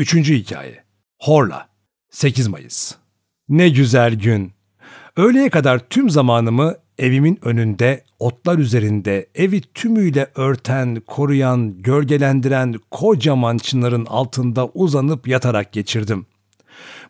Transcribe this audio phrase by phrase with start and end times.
[0.00, 0.84] Üçüncü hikaye.
[1.18, 1.68] Horla.
[2.10, 2.94] 8 Mayıs.
[3.48, 4.52] Ne güzel gün.
[5.16, 14.06] Öğleye kadar tüm zamanımı evimin önünde, otlar üzerinde, evi tümüyle örten, koruyan, gölgelendiren kocaman çınarın
[14.06, 16.26] altında uzanıp yatarak geçirdim.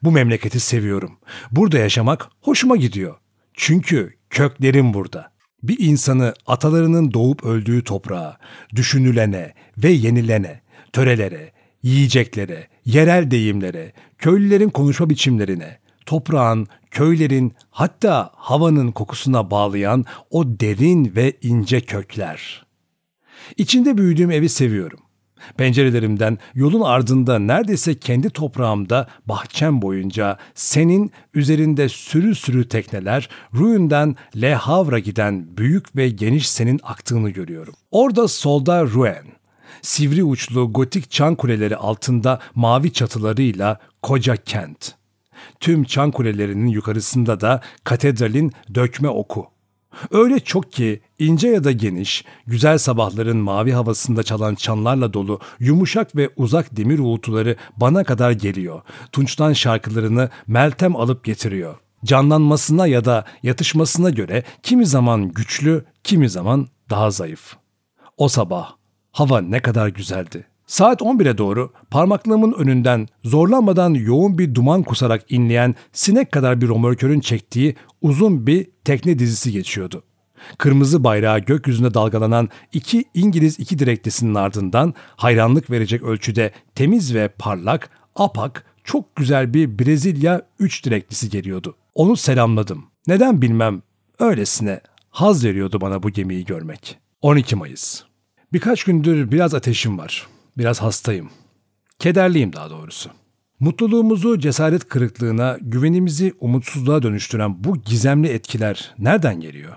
[0.03, 1.19] Bu memleketi seviyorum.
[1.51, 3.17] Burada yaşamak hoşuma gidiyor.
[3.55, 5.33] Çünkü köklerim burada.
[5.63, 8.39] Bir insanı atalarının doğup öldüğü toprağa,
[8.77, 10.61] düşünülene ve yenilene,
[10.93, 11.53] törelere,
[11.83, 21.33] yiyeceklere, yerel deyimlere, köylülerin konuşma biçimlerine, toprağın, köylerin hatta havanın kokusuna bağlayan o derin ve
[21.43, 22.67] ince kökler.
[23.57, 25.01] İçinde büyüdüğüm evi seviyorum.
[25.57, 34.55] Pencerelerimden yolun ardında neredeyse kendi toprağımda bahçem boyunca senin üzerinde sürü sürü tekneler Ruin'den Le
[34.55, 37.75] Havre'a giden büyük ve geniş senin aktığını görüyorum.
[37.91, 39.25] Orada solda Rouen,
[39.83, 44.95] sivri uçlu gotik çan kuleleri altında mavi çatılarıyla koca kent.
[45.61, 49.47] Tüm çan kulelerinin yukarısında da katedralin dökme oku.
[50.11, 56.17] Öyle çok ki ince ya da geniş, güzel sabahların mavi havasında çalan çanlarla dolu yumuşak
[56.17, 58.83] ve uzak demir uğultuları bana kadar geliyor.
[59.13, 61.77] Tunçtan şarkılarını Meltem alıp getiriyor.
[62.05, 67.57] Canlanmasına ya da yatışmasına göre kimi zaman güçlü, kimi zaman daha zayıf.
[68.17, 68.80] O sabah
[69.13, 70.47] hava ne kadar güzeldi.
[70.67, 77.21] Saat 11'e doğru parmaklığımın önünden zorlanmadan yoğun bir duman kusarak inleyen sinek kadar bir romörkörün
[77.21, 80.03] çektiği uzun bir tekne dizisi geçiyordu.
[80.59, 87.91] Kırmızı bayrağı gökyüzünde dalgalanan iki İngiliz iki direklisinin ardından hayranlık verecek ölçüde temiz ve parlak,
[88.17, 91.77] apak, çok güzel bir Brezilya üç direklisi geliyordu.
[91.95, 92.85] Onu selamladım.
[93.07, 93.83] Neden bilmem,
[94.19, 96.99] öylesine haz veriyordu bana bu gemiyi görmek.
[97.23, 98.10] 12 Mayıs
[98.53, 100.27] Birkaç gündür biraz ateşim var.
[100.59, 101.31] Biraz hastayım.
[101.99, 103.11] Kederliyim daha doğrusu.
[103.61, 109.77] Mutluluğumuzu cesaret kırıklığına, güvenimizi umutsuzluğa dönüştüren bu gizemli etkiler nereden geliyor?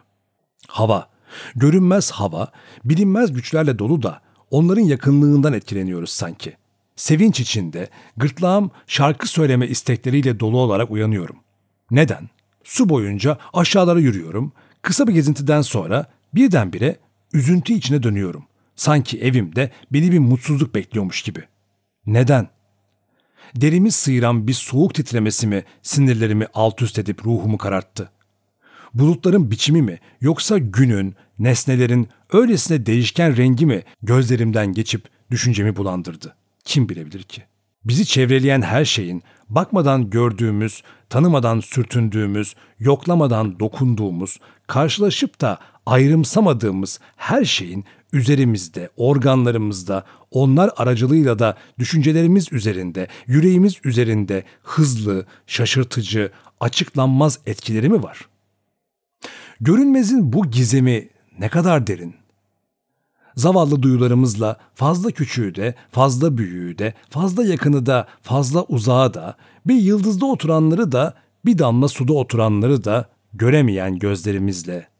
[0.67, 1.09] Hava,
[1.55, 2.51] görünmez hava,
[2.85, 6.53] bilinmez güçlerle dolu da onların yakınlığından etkileniyoruz sanki.
[6.95, 11.35] Sevinç içinde, gırtlağım şarkı söyleme istekleriyle dolu olarak uyanıyorum.
[11.91, 12.29] Neden?
[12.63, 14.51] Su boyunca aşağılara yürüyorum.
[14.81, 16.97] Kısa bir gezintiden sonra birdenbire
[17.33, 18.45] üzüntü içine dönüyorum.
[18.75, 21.43] Sanki evimde beni bir mutsuzluk bekliyormuş gibi.
[22.05, 22.47] Neden?
[23.55, 28.11] Derimi sıyıran bir soğuk titremesi mi sinirlerimi alt üst edip ruhumu kararttı?
[28.93, 36.35] Bulutların biçimi mi yoksa günün, nesnelerin öylesine değişken rengi mi gözlerimden geçip düşüncemi bulandırdı?
[36.63, 37.43] Kim bilebilir ki?
[37.85, 47.85] Bizi çevreleyen her şeyin bakmadan gördüğümüz, tanımadan sürtündüğümüz, yoklamadan dokunduğumuz, karşılaşıp da ayrımsamadığımız her şeyin
[48.13, 58.27] üzerimizde, organlarımızda, onlar aracılığıyla da düşüncelerimiz üzerinde, yüreğimiz üzerinde hızlı, şaşırtıcı, açıklanmaz etkileri mi var?
[59.61, 62.15] Görünmezin bu gizemi ne kadar derin?
[63.35, 69.75] Zavallı duyularımızla fazla küçüğü de, fazla büyüğü de, fazla yakını da, fazla uzağı da, bir
[69.75, 71.13] yıldızda oturanları da,
[71.45, 74.92] bir damla suda oturanları da göremeyen gözlerimizle.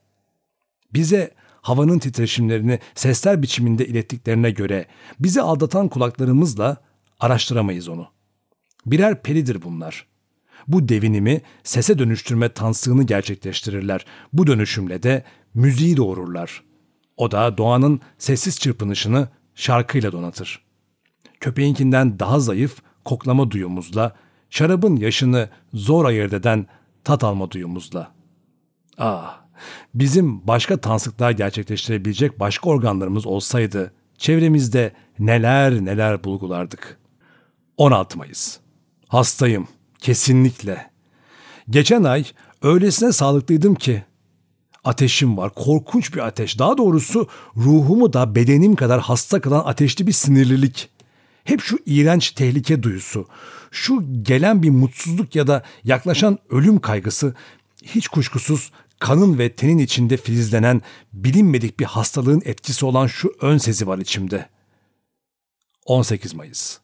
[0.93, 1.31] Bize
[1.61, 4.85] havanın titreşimlerini sesler biçiminde ilettiklerine göre
[5.19, 6.77] bizi aldatan kulaklarımızla
[7.19, 8.07] araştıramayız onu.
[8.85, 10.07] Birer peridir bunlar.
[10.67, 14.05] Bu devinimi sese dönüştürme tansığını gerçekleştirirler.
[14.33, 16.63] Bu dönüşümle de müziği doğururlar.
[17.17, 20.65] O da doğanın sessiz çırpınışını şarkıyla donatır.
[21.39, 24.15] Köpeğinkinden daha zayıf koklama duyumuzla,
[24.49, 26.67] şarabın yaşını zor ayırt eden
[27.03, 28.11] tat alma duyumuzla.
[28.97, 29.42] Ah,
[29.93, 36.97] bizim başka tansıklar gerçekleştirebilecek başka organlarımız olsaydı çevremizde neler neler bulgulardık.
[37.77, 38.57] 16 Mayıs.
[39.07, 39.67] Hastayım.
[39.99, 40.91] Kesinlikle.
[41.69, 42.25] Geçen ay
[42.61, 44.03] öylesine sağlıklıydım ki
[44.83, 45.53] ateşim var.
[45.55, 46.59] Korkunç bir ateş.
[46.59, 47.27] Daha doğrusu
[47.57, 50.89] ruhumu da bedenim kadar hasta kılan ateşli bir sinirlilik.
[51.43, 53.27] Hep şu iğrenç tehlike duyusu,
[53.71, 57.35] şu gelen bir mutsuzluk ya da yaklaşan ölüm kaygısı
[57.83, 58.71] hiç kuşkusuz
[59.03, 60.81] kanın ve tenin içinde filizlenen
[61.13, 64.49] bilinmedik bir hastalığın etkisi olan şu ön sezi var içimde.
[65.85, 66.79] 18 Mayıs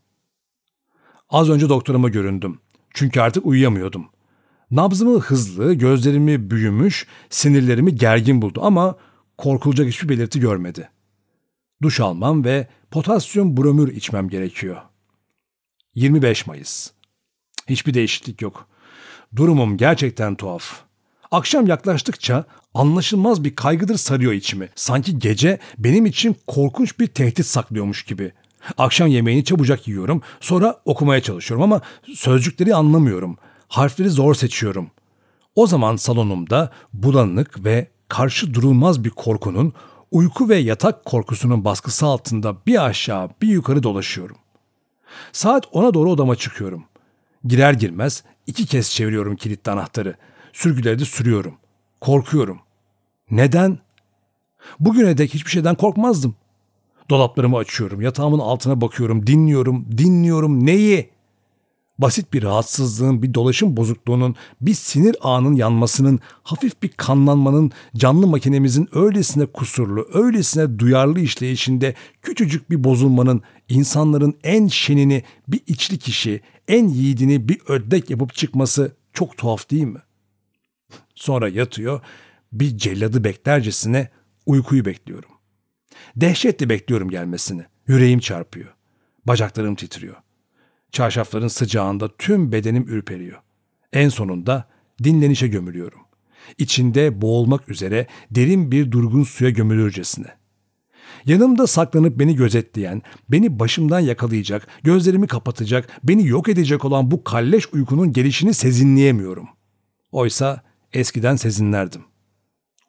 [1.30, 2.60] Az önce doktoruma göründüm.
[2.94, 4.10] Çünkü artık uyuyamıyordum.
[4.72, 8.98] Nabzımı hızlı, gözlerimi büyümüş, sinirlerimi gergin buldu ama
[9.38, 10.90] korkulacak hiçbir belirti görmedi.
[11.82, 14.82] Duş almam ve potasyum bromür içmem gerekiyor.
[15.96, 16.92] 25 Mayıs
[17.70, 18.68] Hiçbir değişiklik yok.
[19.36, 20.89] Durumum gerçekten tuhaf.
[21.32, 24.70] Akşam yaklaştıkça anlaşılmaz bir kaygıdır sarıyor içimi.
[24.76, 28.32] Sanki gece benim için korkunç bir tehdit saklıyormuş gibi.
[28.78, 31.82] Akşam yemeğini çabucak yiyorum, sonra okumaya çalışıyorum ama
[32.16, 33.38] sözcükleri anlamıyorum.
[33.68, 34.92] Harfleri zor seçiyorum.
[35.56, 39.74] O zaman salonumda bulanık ve karşı durulmaz bir korkunun,
[40.12, 44.38] uyku ve yatak korkusunun baskısı altında bir aşağı bir yukarı dolaşıyorum.
[45.32, 46.84] Saat 10'a doğru odama çıkıyorum.
[47.46, 50.16] Girer girmez iki kez çeviriyorum kilitli anahtarı.
[50.60, 51.54] Sürgüleri de sürüyorum.
[52.02, 52.60] Korkuyorum.
[53.32, 53.80] Neden?
[54.80, 56.36] Bugüne dek hiçbir şeyden korkmazdım.
[57.10, 60.66] Dolaplarımı açıyorum, yatağımın altına bakıyorum, dinliyorum, dinliyorum.
[60.66, 61.10] Neyi?
[62.00, 68.90] Basit bir rahatsızlığın, bir dolaşım bozukluğunun, bir sinir ağının yanmasının, hafif bir kanlanmanın, canlı makinemizin
[68.92, 76.88] öylesine kusurlu, öylesine duyarlı işleyişinde küçücük bir bozulmanın insanların en şenini bir içli kişi, en
[76.88, 80.00] yiğidini bir öddek yapıp çıkması çok tuhaf değil mi?
[81.20, 82.02] Sonra yatıyor,
[82.52, 84.10] bir celladı beklercesine
[84.46, 85.30] uykuyu bekliyorum.
[86.16, 87.66] Dehşetle bekliyorum gelmesini.
[87.88, 88.74] Yüreğim çarpıyor.
[89.26, 90.16] Bacaklarım titriyor.
[90.92, 93.40] Çarşafların sıcağında tüm bedenim ürperiyor.
[93.94, 94.70] En sonunda
[95.04, 96.00] dinlenişe gömülüyorum.
[96.58, 100.28] İçinde boğulmak üzere derin bir durgun suya gömülürcesine.
[101.26, 107.74] Yanımda saklanıp beni gözetleyen, beni başımdan yakalayacak, gözlerimi kapatacak, beni yok edecek olan bu kalleş
[107.74, 109.48] uykunun gelişini sezinleyemiyorum.
[110.12, 112.02] Oysa eskiden sezinlerdim.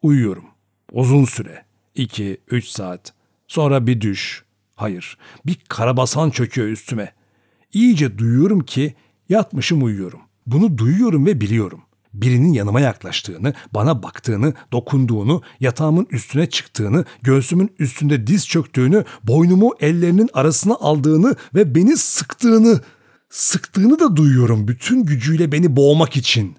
[0.01, 0.45] Uyuyorum.
[0.91, 1.65] Uzun süre.
[1.95, 3.13] 2-3 saat.
[3.47, 4.43] Sonra bir düş.
[4.75, 7.13] Hayır, bir karabasan çöküyor üstüme.
[7.73, 8.95] İyice duyuyorum ki
[9.29, 10.19] yatmışım uyuyorum.
[10.47, 11.81] Bunu duyuyorum ve biliyorum.
[12.13, 20.29] Birinin yanıma yaklaştığını, bana baktığını, dokunduğunu, yatağımın üstüne çıktığını, göğsümün üstünde diz çöktüğünü, boynumu ellerinin
[20.33, 22.81] arasına aldığını ve beni sıktığını,
[23.29, 26.55] sıktığını da duyuyorum bütün gücüyle beni boğmak için.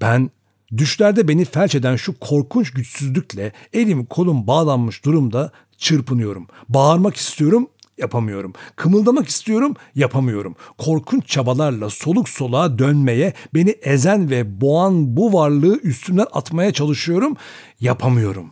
[0.00, 0.30] Ben
[0.76, 6.46] düşlerde beni felç eden şu korkunç güçsüzlükle elim kolum bağlanmış durumda çırpınıyorum.
[6.68, 7.68] Bağırmak istiyorum
[7.98, 8.52] yapamıyorum.
[8.76, 10.56] Kımıldamak istiyorum, yapamıyorum.
[10.78, 17.36] Korkunç çabalarla soluk soluğa dönmeye, beni ezen ve boğan bu varlığı üstümden atmaya çalışıyorum,
[17.80, 18.50] yapamıyorum.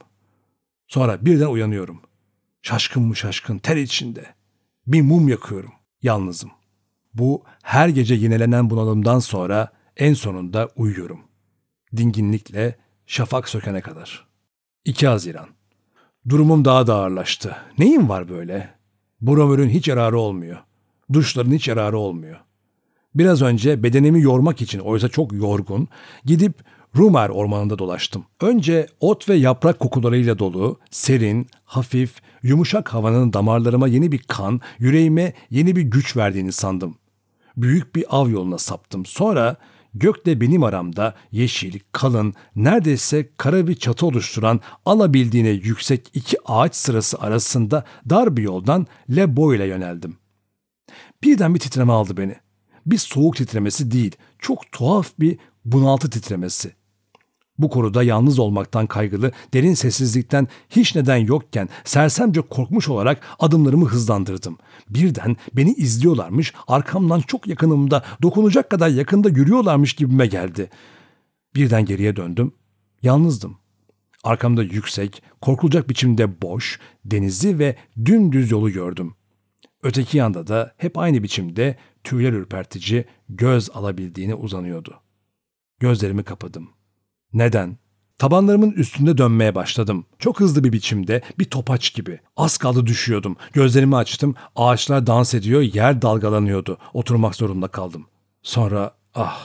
[0.89, 2.01] Sonra birden uyanıyorum.
[2.63, 4.27] Şaşkın mı şaşkın, ter içinde.
[4.87, 5.73] Bir mum yakıyorum,
[6.03, 6.51] yalnızım.
[7.15, 11.21] Bu her gece yinelenen bunalımdan sonra en sonunda uyuyorum.
[11.97, 12.77] Dinginlikle
[13.07, 14.27] şafak sökene kadar.
[14.85, 15.47] 2 Haziran
[16.29, 17.57] Durumum daha da ağırlaştı.
[17.79, 18.75] Neyim var böyle?
[19.21, 20.59] Bromür'ün hiç yararı olmuyor.
[21.13, 22.37] Duşların hiç yararı olmuyor.
[23.15, 25.89] Biraz önce bedenimi yormak için oysa çok yorgun
[26.25, 26.55] gidip
[26.97, 28.25] Rumer ormanında dolaştım.
[28.41, 35.33] Önce ot ve yaprak kokularıyla dolu, serin, hafif, yumuşak havanın damarlarıma yeni bir kan, yüreğime
[35.51, 36.97] yeni bir güç verdiğini sandım.
[37.57, 39.07] Büyük bir av yoluna saptım.
[39.07, 39.57] Sonra
[39.95, 47.19] gökle benim aramda yeşil, kalın, neredeyse kara bir çatı oluşturan alabildiğine yüksek iki ağaç sırası
[47.21, 48.87] arasında dar bir yoldan
[49.17, 50.17] Lebo ile yöneldim.
[51.23, 52.37] Birden bir titreme aldı beni.
[52.87, 56.73] Bir soğuk titremesi değil, çok tuhaf bir bunaltı titremesi.
[57.59, 64.59] Bu konuda yalnız olmaktan kaygılı, derin sessizlikten hiç neden yokken sersemce korkmuş olarak adımlarımı hızlandırdım.
[64.91, 70.71] Birden beni izliyorlarmış, arkamdan çok yakınımda, dokunacak kadar yakında yürüyorlarmış gibime geldi.
[71.55, 72.53] Birden geriye döndüm.
[73.03, 73.57] Yalnızdım.
[74.25, 79.15] Arkamda yüksek, korkulacak biçimde boş, denizli ve dümdüz yolu gördüm.
[79.83, 85.01] Öteki yanda da hep aynı biçimde tüyler ürpertici, göz alabildiğine uzanıyordu.
[85.81, 86.69] Gözlerimi kapadım.
[87.35, 87.77] Neden?
[88.19, 90.07] Tabanlarımın üstünde dönmeye başladım.
[90.19, 92.21] Çok hızlı bir biçimde, bir topaç gibi.
[92.37, 93.37] Az kaldı düşüyordum.
[93.53, 94.35] Gözlerimi açtım.
[94.57, 96.79] Ağaçlar dans ediyor, yer dalgalanıyordu.
[96.93, 98.07] Oturmak zorunda kaldım.
[98.43, 99.41] Sonra ah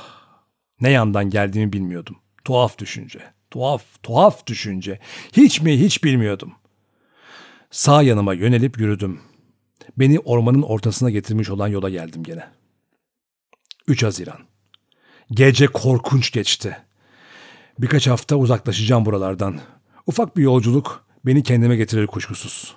[0.81, 2.15] ne yandan geldiğimi bilmiyordum.
[2.45, 3.19] Tuhaf düşünce.
[3.51, 4.99] Tuhaf, tuhaf düşünce.
[5.33, 6.53] Hiç mi hiç bilmiyordum.
[7.71, 9.19] Sağ yanıma yönelip yürüdüm.
[9.97, 12.47] Beni ormanın ortasına getirmiş olan yola geldim gene.
[13.87, 14.39] 3 Haziran.
[15.31, 16.77] Gece korkunç geçti.
[17.79, 19.59] Birkaç hafta uzaklaşacağım buralardan.
[20.07, 22.75] Ufak bir yolculuk beni kendime getirir kuşkusuz.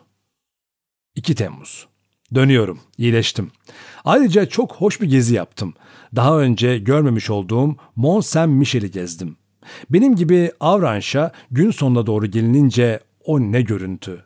[1.14, 1.86] 2 Temmuz.
[2.34, 3.50] Dönüyorum, iyileştim.
[4.04, 5.74] Ayrıca çok hoş bir gezi yaptım.
[6.16, 9.36] Daha önce görmemiş olduğum Mont Saint Michel'i gezdim.
[9.90, 14.24] Benim gibi Avranş'a gün sonuna doğru gelinince o ne görüntü.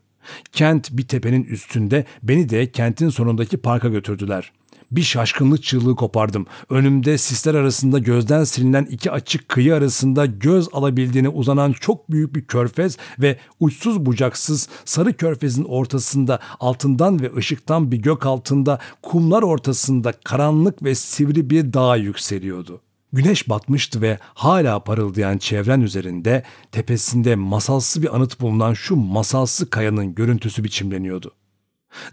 [0.53, 4.53] Kent bir tepenin üstünde beni de kentin sonundaki parka götürdüler.
[4.91, 6.47] Bir şaşkınlık çığlığı kopardım.
[6.71, 12.45] Önümde sisler arasında gözden silinen iki açık kıyı arasında göz alabildiğine uzanan çok büyük bir
[12.45, 20.13] körfez ve uçsuz bucaksız sarı körfezin ortasında altından ve ışıktan bir gök altında kumlar ortasında
[20.13, 22.81] karanlık ve sivri bir dağ yükseliyordu.
[23.13, 30.15] Güneş batmıştı ve hala parıldayan çevren üzerinde tepesinde masalsı bir anıt bulunan şu masalsı kayanın
[30.15, 31.33] görüntüsü biçimleniyordu.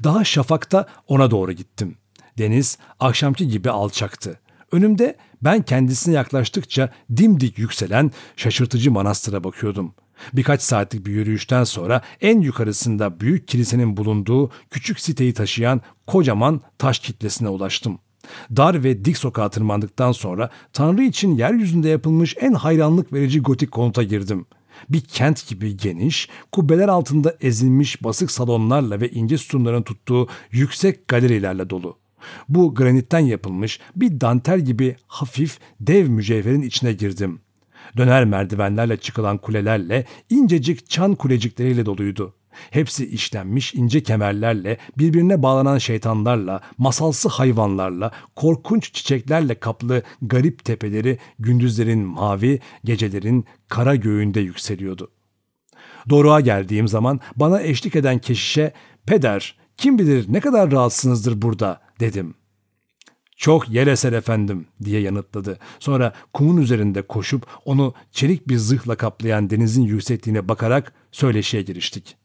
[0.03, 1.97] Daha şafakta ona doğru gittim.
[2.37, 4.39] Deniz akşamki gibi alçaktı.
[4.71, 9.93] Önümde ben kendisine yaklaştıkça dimdik yükselen şaşırtıcı manastıra bakıyordum.
[10.33, 16.99] Birkaç saatlik bir yürüyüşten sonra en yukarısında büyük kilisenin bulunduğu küçük siteyi taşıyan kocaman taş
[16.99, 17.99] kitlesine ulaştım.
[18.55, 24.03] Dar ve dik sokağa tırmandıktan sonra Tanrı için yeryüzünde yapılmış en hayranlık verici gotik konuta
[24.03, 24.45] girdim.
[24.89, 31.69] Bir kent gibi geniş, kubbeler altında ezilmiş basık salonlarla ve ince sütunların tuttuğu yüksek galerilerle
[31.69, 32.02] dolu.
[32.49, 37.39] Bu granitten yapılmış bir dantel gibi hafif dev mücevherin içine girdim.
[37.97, 42.33] Döner merdivenlerle çıkılan kulelerle incecik çan kulecikleriyle doluydu.
[42.71, 51.99] Hepsi işlenmiş ince kemerlerle, birbirine bağlanan şeytanlarla, masalsı hayvanlarla, korkunç çiçeklerle kaplı garip tepeleri gündüzlerin
[51.99, 55.11] mavi, gecelerin kara göğünde yükseliyordu.
[56.09, 58.73] Doruğa geldiğim zaman bana eşlik eden keşişe
[59.05, 62.35] "Peder, kim bilir ne kadar rahatsınızdır burada?" Dedim.
[63.37, 65.59] Çok yer eser efendim diye yanıtladı.
[65.79, 72.15] Sonra kumun üzerinde koşup onu çelik bir zırhla kaplayan denizin yüksekliğine bakarak söyleşiye giriştik.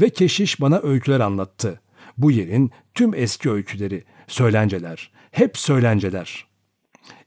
[0.00, 1.80] Ve keşiş bana öyküler anlattı.
[2.18, 6.46] Bu yerin tüm eski öyküleri, söylenceler, hep söylenceler.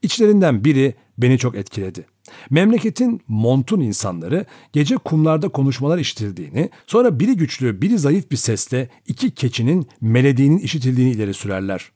[0.02, 2.06] İçlerinden biri beni çok etkiledi.
[2.50, 9.30] Memleketin montun insanları gece kumlarda konuşmalar işitildiğini, sonra biri güçlü, biri zayıf bir sesle iki
[9.30, 11.90] keçinin melediğinin işitildiğini ileri sürerler.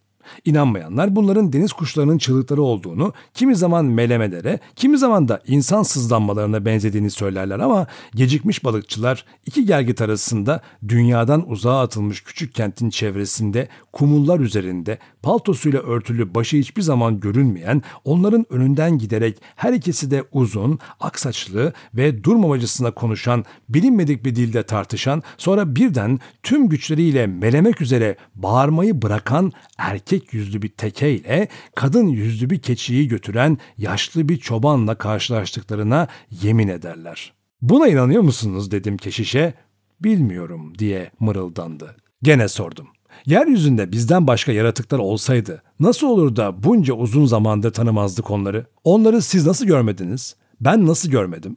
[0.44, 7.10] İnanmayanlar bunların deniz kuşlarının çığlıkları olduğunu, kimi zaman melemelere, kimi zaman da insan sızlanmalarına benzediğini
[7.10, 14.98] söylerler ama gecikmiş balıkçılar iki gergit arasında dünyadan uzağa atılmış küçük kentin çevresinde kumullar üzerinde
[15.22, 22.24] paltosuyla örtülü başı hiçbir zaman görünmeyen, onların önünden giderek her ikisi de uzun, aksaçlı ve
[22.24, 30.21] durmamacısına konuşan, bilinmedik bir dilde tartışan, sonra birden tüm güçleriyle melemek üzere bağırmayı bırakan erkek
[30.32, 36.08] yüzlü bir tekeyle kadın yüzlü bir keçiyi götüren yaşlı bir çobanla karşılaştıklarına
[36.42, 37.32] yemin ederler.
[37.62, 39.54] Buna inanıyor musunuz dedim keşişe.
[40.00, 41.96] Bilmiyorum diye mırıldandı.
[42.22, 42.88] Gene sordum.
[43.26, 48.66] Yeryüzünde bizden başka yaratıklar olsaydı nasıl olur da bunca uzun zamandır tanımazdık onları?
[48.84, 50.36] Onları siz nasıl görmediniz?
[50.60, 51.56] Ben nasıl görmedim?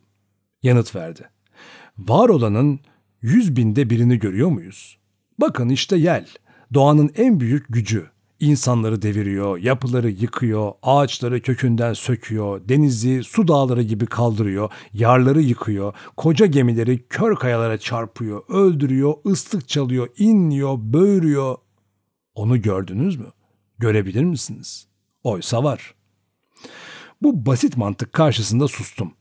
[0.64, 1.30] Yanıt verdi.
[1.98, 2.80] Var olanın
[3.22, 4.98] yüz binde birini görüyor muyuz?
[5.40, 6.28] Bakın işte yel,
[6.74, 8.06] doğanın en büyük gücü.
[8.40, 16.46] İnsanları deviriyor, yapıları yıkıyor, ağaçları kökünden söküyor, denizi su dağları gibi kaldırıyor, yarları yıkıyor, koca
[16.46, 21.56] gemileri kör kayalara çarpıyor, öldürüyor, ıslık çalıyor, inliyor, böğürüyor.
[22.36, 23.28] Onu gördünüz mü?
[23.80, 24.88] Görebilir misiniz?
[25.24, 25.96] Oysa var.
[27.22, 29.14] Bu basit mantık karşısında sustum.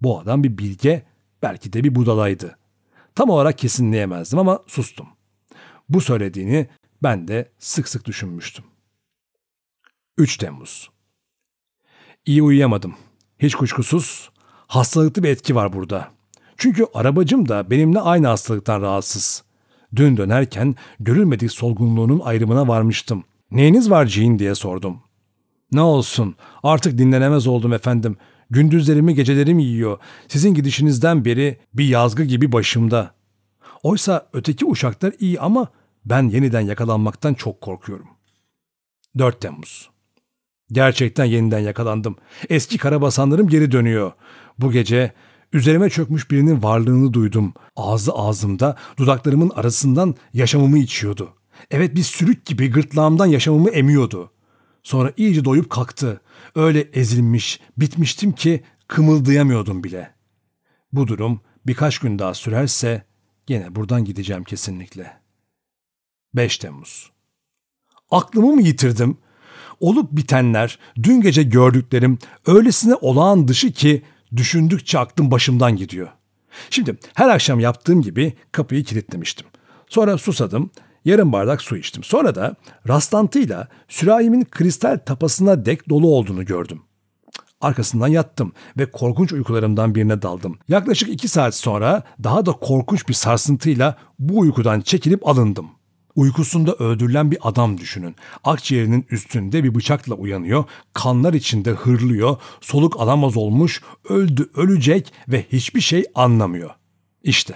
[0.00, 1.02] Bu adam bir bilge,
[1.42, 2.58] belki de bir budalaydı.
[3.14, 5.06] Tam olarak kesinleyemezdim ama sustum.
[5.88, 6.68] Bu söylediğini
[7.04, 8.64] ben de sık sık düşünmüştüm.
[10.18, 10.90] 3 Temmuz
[12.26, 12.94] İyi uyuyamadım.
[13.38, 14.30] Hiç kuşkusuz
[14.66, 16.10] hastalıklı bir etki var burada.
[16.56, 19.44] Çünkü arabacım da benimle aynı hastalıktan rahatsız.
[19.96, 23.24] Dün dönerken görülmedik solgunluğunun ayrımına varmıştım.
[23.50, 25.00] Neyiniz var Jean diye sordum.
[25.72, 28.16] Ne olsun artık dinlenemez oldum efendim.
[28.50, 29.98] Gündüzlerimi gecelerimi yiyor.
[30.28, 33.14] Sizin gidişinizden beri bir yazgı gibi başımda.
[33.82, 35.68] Oysa öteki uşaklar iyi ama
[36.04, 38.08] ben yeniden yakalanmaktan çok korkuyorum.
[39.18, 39.90] 4 Temmuz
[40.72, 42.16] Gerçekten yeniden yakalandım.
[42.48, 44.12] Eski karabasanlarım geri dönüyor.
[44.58, 45.12] Bu gece
[45.52, 47.54] üzerime çökmüş birinin varlığını duydum.
[47.76, 51.34] Ağzı ağzımda, dudaklarımın arasından yaşamımı içiyordu.
[51.70, 54.30] Evet bir sürük gibi gırtlağımdan yaşamımı emiyordu.
[54.82, 56.20] Sonra iyice doyup kalktı.
[56.54, 60.14] Öyle ezilmiş, bitmiştim ki kımıldayamıyordum bile.
[60.92, 63.02] Bu durum birkaç gün daha sürerse
[63.46, 65.23] gene buradan gideceğim kesinlikle.''
[66.34, 67.10] 5 Temmuz.
[68.10, 69.18] Aklımı mı yitirdim?
[69.80, 74.02] Olup bitenler, dün gece gördüklerim öylesine olağan dışı ki
[74.36, 76.08] düşündükçe aklım başımdan gidiyor.
[76.70, 79.46] Şimdi her akşam yaptığım gibi kapıyı kilitlemiştim.
[79.88, 80.70] Sonra susadım,
[81.04, 82.04] yarım bardak su içtim.
[82.04, 82.54] Sonra da
[82.88, 86.82] rastlantıyla sürahimin kristal tapasına dek dolu olduğunu gördüm.
[87.60, 90.58] Arkasından yattım ve korkunç uykularımdan birine daldım.
[90.68, 95.70] Yaklaşık iki saat sonra daha da korkunç bir sarsıntıyla bu uykudan çekilip alındım.
[96.16, 98.16] Uykusunda öldürülen bir adam düşünün.
[98.44, 105.80] Akciğerinin üstünde bir bıçakla uyanıyor, kanlar içinde hırlıyor, soluk alamaz olmuş, öldü, ölecek ve hiçbir
[105.80, 106.70] şey anlamıyor.
[107.22, 107.54] İşte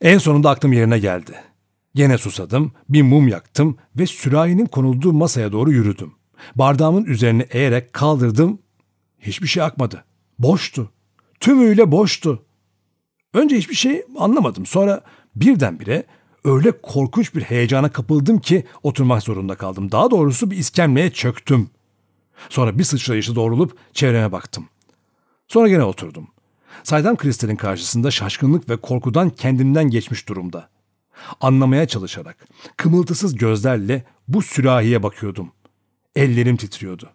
[0.00, 1.32] en sonunda aklım yerine geldi.
[1.94, 6.12] Gene susadım, bir mum yaktım ve sürahinin konulduğu masaya doğru yürüdüm.
[6.54, 8.58] Bardağımın üzerine eğerek kaldırdım.
[9.18, 10.04] Hiçbir şey akmadı.
[10.38, 10.90] Boştu.
[11.40, 12.44] Tümüyle boştu.
[13.34, 14.66] Önce hiçbir şey anlamadım.
[14.66, 15.00] Sonra
[15.36, 16.04] birdenbire
[16.44, 19.92] Öyle korkunç bir heyecana kapıldım ki oturmak zorunda kaldım.
[19.92, 21.70] Daha doğrusu bir iskemleye çöktüm.
[22.48, 24.68] Sonra bir sıçrayışla doğrulup çevreme baktım.
[25.48, 26.28] Sonra gene oturdum.
[26.82, 30.68] Saydam kristalin karşısında şaşkınlık ve korkudan kendimden geçmiş durumda.
[31.40, 35.52] Anlamaya çalışarak, kımıltısız gözlerle bu sürahiye bakıyordum.
[36.16, 37.10] Ellerim titriyordu.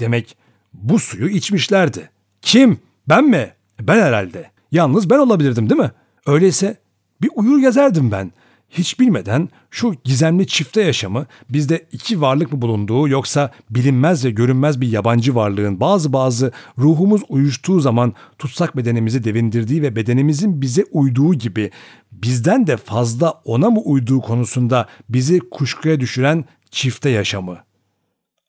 [0.00, 0.36] Demek
[0.72, 2.10] bu suyu içmişlerdi.
[2.42, 2.78] Kim?
[3.08, 3.54] Ben mi?
[3.80, 4.50] Ben herhalde.
[4.72, 5.90] Yalnız ben olabilirdim değil mi?
[6.26, 6.76] Öyleyse
[7.22, 8.32] bir uyur gezerdim ben
[8.70, 14.80] hiç bilmeden şu gizemli çifte yaşamı bizde iki varlık mı bulunduğu yoksa bilinmez ve görünmez
[14.80, 21.34] bir yabancı varlığın bazı bazı ruhumuz uyuştuğu zaman tutsak bedenimizi devindirdiği ve bedenimizin bize uyduğu
[21.34, 21.70] gibi
[22.12, 27.58] bizden de fazla ona mı uyduğu konusunda bizi kuşkuya düşüren çifte yaşamı.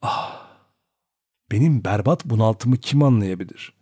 [0.01, 0.41] Ah!
[1.51, 3.73] Benim berbat bunaltımı kim anlayabilir?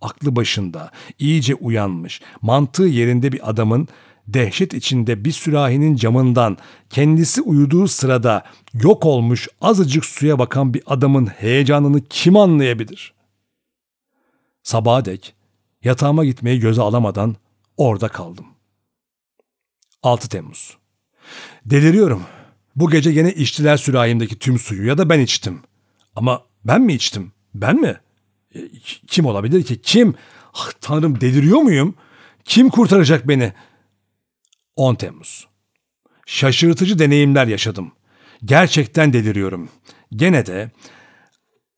[0.00, 3.88] Aklı başında, iyice uyanmış, mantığı yerinde bir adamın
[4.28, 6.58] dehşet içinde bir sürahinin camından
[6.90, 13.14] kendisi uyuduğu sırada yok olmuş azıcık suya bakan bir adamın heyecanını kim anlayabilir?
[14.62, 15.34] Sabaha dek
[15.84, 17.36] yatağıma gitmeyi göze alamadan
[17.76, 18.46] orada kaldım.
[20.02, 20.76] 6 Temmuz
[21.66, 22.22] Deliriyorum.
[22.76, 25.60] Bu gece gene içtiler sürahimdeki tüm suyu ya da ben içtim.
[26.16, 27.32] Ama ben mi içtim?
[27.54, 28.00] Ben mi?
[28.54, 28.68] E,
[29.06, 29.80] kim olabilir ki?
[29.82, 30.14] Kim?
[30.54, 31.94] Ah, tanrım deliriyor muyum?
[32.44, 33.52] Kim kurtaracak beni?''
[34.76, 35.48] 10 Temmuz.
[36.26, 37.92] Şaşırtıcı deneyimler yaşadım.
[38.44, 39.68] Gerçekten deliriyorum.
[40.12, 40.70] Gene de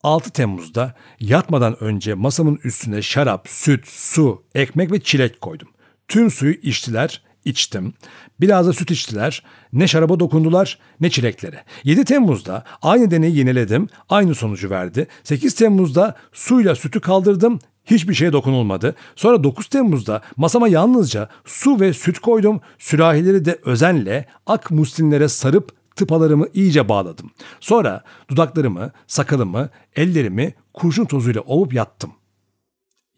[0.02, 5.68] 6 Temmuz'da yatmadan önce masamın üstüne şarap, süt, su, ekmek ve çilek koydum.
[6.08, 7.94] Tüm suyu içtiler, içtim.
[8.40, 9.42] Biraz da süt içtiler.
[9.72, 11.64] Ne şaraba dokundular ne çileklere.
[11.84, 13.88] 7 Temmuz'da aynı deneyi yeniledim.
[14.08, 15.06] Aynı sonucu verdi.
[15.24, 17.58] 8 Temmuz'da suyla sütü kaldırdım.
[17.87, 18.95] Hiçbir şeye dokunulmadı.
[19.16, 22.61] Sonra 9 Temmuz'da masama yalnızca su ve süt koydum.
[22.78, 27.31] Sürahileri de özenle ak muslinlere sarıp tıpalarımı iyice bağladım.
[27.61, 32.12] Sonra dudaklarımı, sakalımı, ellerimi kurşun tozuyla ovup yattım.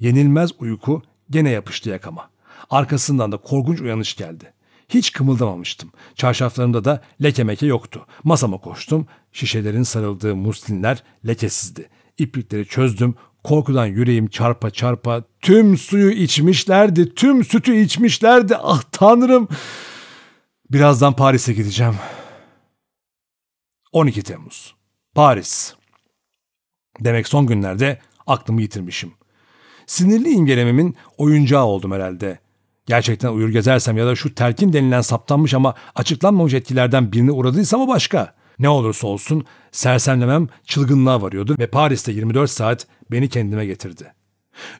[0.00, 2.30] Yenilmez uyku gene yapıştı yakama.
[2.70, 4.52] Arkasından da korkunç uyanış geldi.
[4.88, 5.92] Hiç kımıldamamıştım.
[6.14, 8.06] Çarşaflarımda da leke meke yoktu.
[8.24, 9.06] Masama koştum.
[9.32, 11.88] Şişelerin sarıldığı muslinler lekesizdi.
[12.18, 13.14] İplikleri çözdüm.
[13.48, 18.56] Korkudan yüreğim çarpa çarpa tüm suyu içmişlerdi, tüm sütü içmişlerdi.
[18.56, 19.48] Ah tanrım.
[20.70, 21.94] Birazdan Paris'e gideceğim.
[23.92, 24.74] 12 Temmuz.
[25.14, 25.74] Paris.
[27.00, 29.12] Demek son günlerde aklımı yitirmişim.
[29.86, 32.38] Sinirli imgelememin oyuncağı oldum herhalde.
[32.86, 37.88] Gerçekten uyur gezersem ya da şu telkin denilen saptanmış ama açıklanmamış etkilerden birine uğradıysam o
[37.88, 38.37] başka.
[38.58, 44.12] Ne olursa olsun sersemlemem çılgınlığa varıyordu ve Paris'te 24 saat beni kendime getirdi.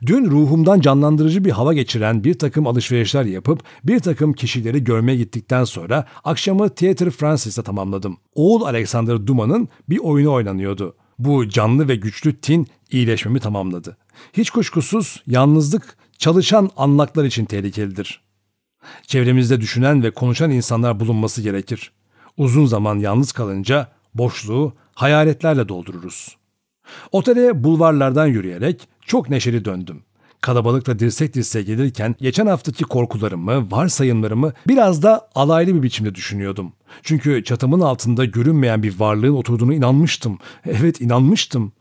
[0.07, 5.65] Dün ruhumdan canlandırıcı bir hava geçiren bir takım alışverişler yapıp bir takım kişileri görmeye gittikten
[5.65, 8.17] sonra akşamı Theatre Francis'te tamamladım.
[8.35, 10.97] Oğul Alexander Dumas'ın bir oyunu oynanıyordu.
[11.19, 13.97] Bu canlı ve güçlü tin iyileşmemi tamamladı.
[14.33, 18.21] Hiç kuşkusuz yalnızlık çalışan anlaklar için tehlikelidir.
[19.03, 21.93] Çevremizde düşünen ve konuşan insanlar bulunması gerekir.
[22.39, 26.37] Uzun zaman yalnız kalınca boşluğu hayaletlerle doldururuz.
[27.13, 30.03] Otele bulvarlardan yürüyerek çok neşeli döndüm.
[30.41, 36.73] Kalabalıkla dirsek dirseğe gelirken geçen haftaki korkularımı, varsayımlarımı biraz da alaylı bir biçimde düşünüyordum.
[37.03, 40.39] Çünkü çatımın altında görünmeyen bir varlığın oturduğunu inanmıştım.
[40.67, 41.73] Evet inanmıştım.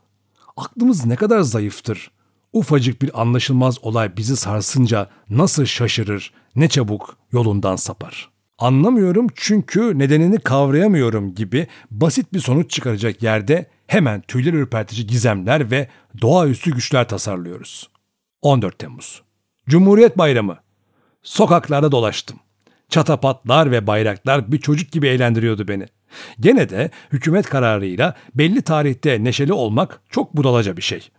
[0.57, 2.11] Aklımız ne kadar zayıftır.
[2.53, 10.39] Ufacık bir anlaşılmaz olay bizi sarsınca nasıl şaşırır, ne çabuk yolundan sapar.'' Anlamıyorum çünkü nedenini
[10.39, 15.87] kavrayamıyorum gibi basit bir sonuç çıkaracak yerde hemen tüyler ürpertici gizemler ve
[16.21, 17.89] doğaüstü güçler tasarlıyoruz.
[18.41, 19.21] 14 Temmuz
[19.69, 20.57] Cumhuriyet Bayramı
[21.23, 22.39] Sokaklarda dolaştım.
[22.89, 25.85] Çatapatlar ve bayraklar bir çocuk gibi eğlendiriyordu beni.
[26.39, 31.09] Gene de hükümet kararıyla belli tarihte neşeli olmak çok budalaca bir şey.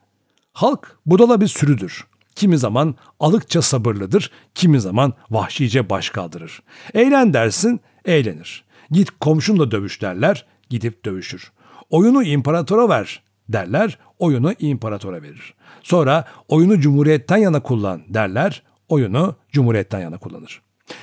[0.52, 2.06] Halk budala bir sürüdür.
[2.38, 6.62] Kimi zaman alıkça sabırlıdır, kimi zaman vahşice baş kaldırır.
[6.94, 8.64] Eğlen dersin, eğlenir.
[8.90, 11.52] Git komşunla dövüş derler, gidip dövüşür.
[11.90, 15.54] Oyunu imparatora ver derler, oyunu imparatora verir.
[15.82, 20.62] Sonra oyunu cumhuriyetten yana kullan derler, oyunu cumhuriyetten yana kullanır.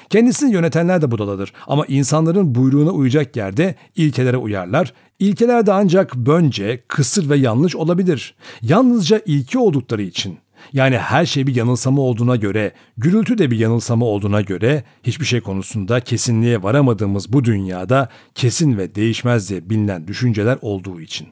[0.09, 4.93] Kendisini yönetenler de budaladır ama insanların buyruğuna uyacak yerde ilkelere uyarlar.
[5.19, 8.35] İlkeler de ancak bönce, kısır ve yanlış olabilir.
[8.61, 10.37] Yalnızca ilki oldukları için
[10.73, 15.41] yani her şey bir yanılsama olduğuna göre, gürültü de bir yanılsama olduğuna göre hiçbir şey
[15.41, 21.27] konusunda kesinliğe varamadığımız bu dünyada kesin ve değişmez diye bilinen düşünceler olduğu için.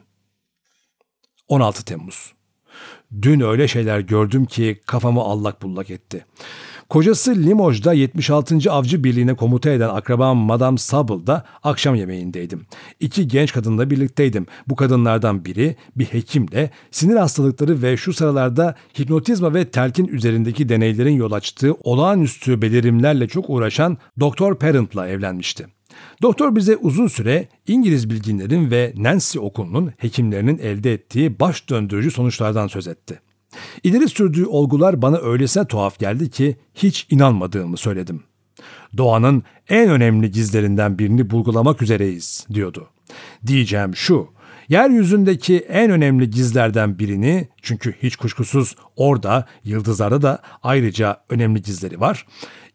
[1.48, 2.32] 16 Temmuz
[3.22, 6.26] Dün öyle şeyler gördüm ki kafamı allak bullak etti.
[6.88, 8.70] Kocası Limoj'da 76.
[8.70, 12.66] Avcı Birliği'ne komuta eden akrabam Madame Sable'da akşam yemeğindeydim.
[13.00, 14.46] İki genç kadınla birlikteydim.
[14.66, 21.16] Bu kadınlardan biri bir hekimle sinir hastalıkları ve şu sıralarda hipnotizma ve telkin üzerindeki deneylerin
[21.16, 25.66] yol açtığı olağanüstü belirimlerle çok uğraşan Doktor Parent'la evlenmişti.
[26.22, 32.66] Doktor bize uzun süre İngiliz bilginlerin ve Nancy okulunun hekimlerinin elde ettiği baş döndürücü sonuçlardan
[32.66, 33.20] söz etti.
[33.82, 38.22] İleri sürdüğü olgular bana öylesine tuhaf geldi ki hiç inanmadığımı söyledim.
[38.96, 42.88] Doğanın en önemli gizlerinden birini bulgulamak üzereyiz diyordu.
[43.46, 44.28] Diyeceğim şu,
[44.68, 52.26] yeryüzündeki en önemli gizlerden birini çünkü hiç kuşkusuz orada yıldızlarda da ayrıca önemli gizleri var.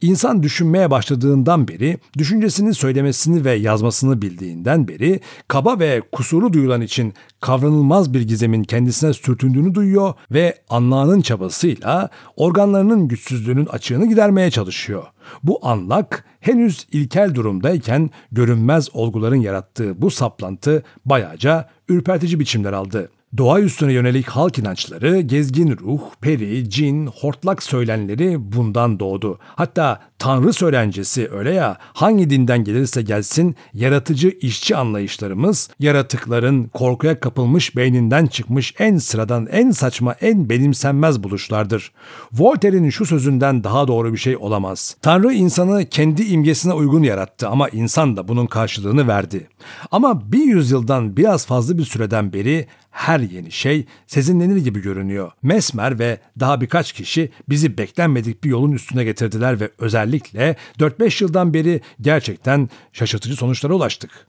[0.01, 7.13] İnsan düşünmeye başladığından beri, düşüncesini söylemesini ve yazmasını bildiğinden beri kaba ve kusuru duyulan için
[7.41, 15.03] kavranılmaz bir gizemin kendisine sürtündüğünü duyuyor ve anlağının çabasıyla organlarının güçsüzlüğünün açığını gidermeye çalışıyor.
[15.43, 23.09] Bu anlak henüz ilkel durumdayken görünmez olguların yarattığı bu saplantı bayaca ürpertici biçimler aldı.
[23.37, 29.39] Doğa üstüne yönelik halk inançları, gezgin ruh, peri, cin, hortlak söylenleri bundan doğdu.
[29.41, 37.75] Hatta tanrı söylencesi öyle ya hangi dinden gelirse gelsin yaratıcı işçi anlayışlarımız yaratıkların korkuya kapılmış
[37.75, 41.91] beyninden çıkmış en sıradan en saçma en benimsenmez buluşlardır.
[42.33, 44.95] Voltaire'in şu sözünden daha doğru bir şey olamaz.
[45.01, 49.47] Tanrı insanı kendi imgesine uygun yarattı ama insan da bunun karşılığını verdi.
[49.91, 55.31] Ama bir yüzyıldan biraz fazla bir süreden beri her yeni şey sezinlenir gibi görünüyor.
[55.41, 59.69] Mesmer ve daha birkaç kişi bizi beklenmedik bir yolun üstüne getirdiler ve
[60.09, 64.27] özellikle 4-5 yıldan beri gerçekten şaşırtıcı sonuçlara ulaştık.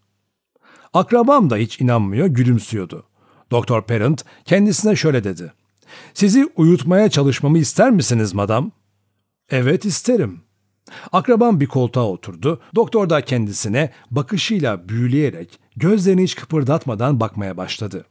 [0.95, 3.05] Akrabam da hiç inanmıyor, gülümsüyordu.
[3.51, 5.53] Doktor Parent kendisine şöyle dedi.
[6.15, 8.73] Sizi uyutmaya çalışmamı ister misiniz madam?
[9.51, 10.41] Evet isterim.
[11.13, 12.61] Akrabam bir koltuğa oturdu.
[12.75, 18.05] Doktor da kendisine bakışıyla büyüleyerek gözlerini hiç kıpırdatmadan bakmaya başladı.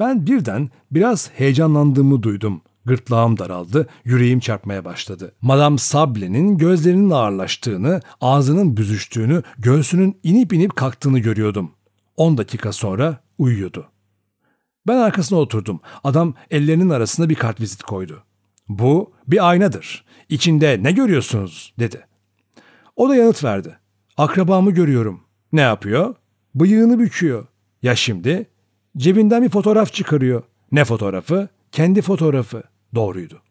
[0.00, 2.62] Ben birden biraz heyecanlandığımı duydum.
[2.84, 5.34] Gırtlağım daraldı, yüreğim çarpmaya başladı.
[5.40, 11.70] Madame Sable'nin gözlerinin ağırlaştığını, ağzının büzüştüğünü, göğsünün inip inip kalktığını görüyordum.
[12.16, 13.86] 10 dakika sonra uyuyordu.
[14.86, 15.80] Ben arkasına oturdum.
[16.04, 18.22] Adam ellerinin arasında bir kartvizit koydu.
[18.68, 20.04] Bu bir aynadır.
[20.28, 22.06] İçinde ne görüyorsunuz dedi.
[22.96, 23.78] O da yanıt verdi.
[24.16, 25.20] Akrabamı görüyorum.
[25.52, 26.14] Ne yapıyor?
[26.54, 27.46] Bıyığını büküyor.
[27.82, 28.46] Ya şimdi?
[28.96, 30.42] Cebinden bir fotoğraf çıkarıyor.
[30.72, 31.48] Ne fotoğrafı?
[31.72, 32.62] Kendi fotoğrafı.
[32.94, 33.42] Doğruydu.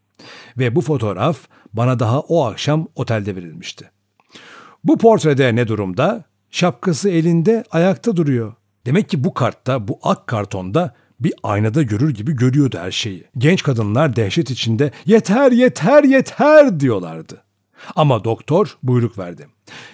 [0.57, 1.37] Ve bu fotoğraf
[1.73, 3.91] bana daha o akşam otelde verilmişti.
[4.83, 6.23] Bu portrede ne durumda?
[6.51, 8.53] Şapkası elinde ayakta duruyor.
[8.85, 13.23] Demek ki bu kartta, bu ak kartonda bir aynada görür gibi görüyordu her şeyi.
[13.37, 17.43] Genç kadınlar dehşet içinde yeter yeter yeter diyorlardı.
[17.95, 19.47] Ama doktor buyruk verdi.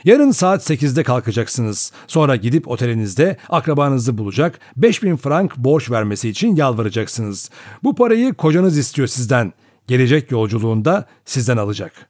[0.04, 1.92] Yarın saat 8'de kalkacaksınız.
[2.08, 7.50] Sonra gidip otelinizde akrabanızı bulacak, 5000 frank borç vermesi için yalvaracaksınız.
[7.84, 9.54] Bu parayı kocanız istiyor sizden.
[9.88, 12.10] Gelecek yolculuğunda sizden alacak.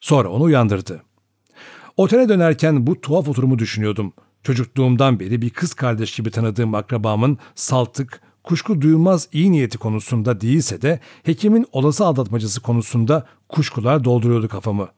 [0.00, 1.02] Sonra onu uyandırdı.
[1.96, 4.12] Otele dönerken bu tuhaf oturumu düşünüyordum.
[4.42, 10.82] Çocukluğumdan beri bir kız kardeş gibi tanıdığım akrabamın saltık, kuşku duyulmaz iyi niyeti konusunda değilse
[10.82, 14.88] de hekimin olası aldatmacısı konusunda kuşkular dolduruyordu kafamı.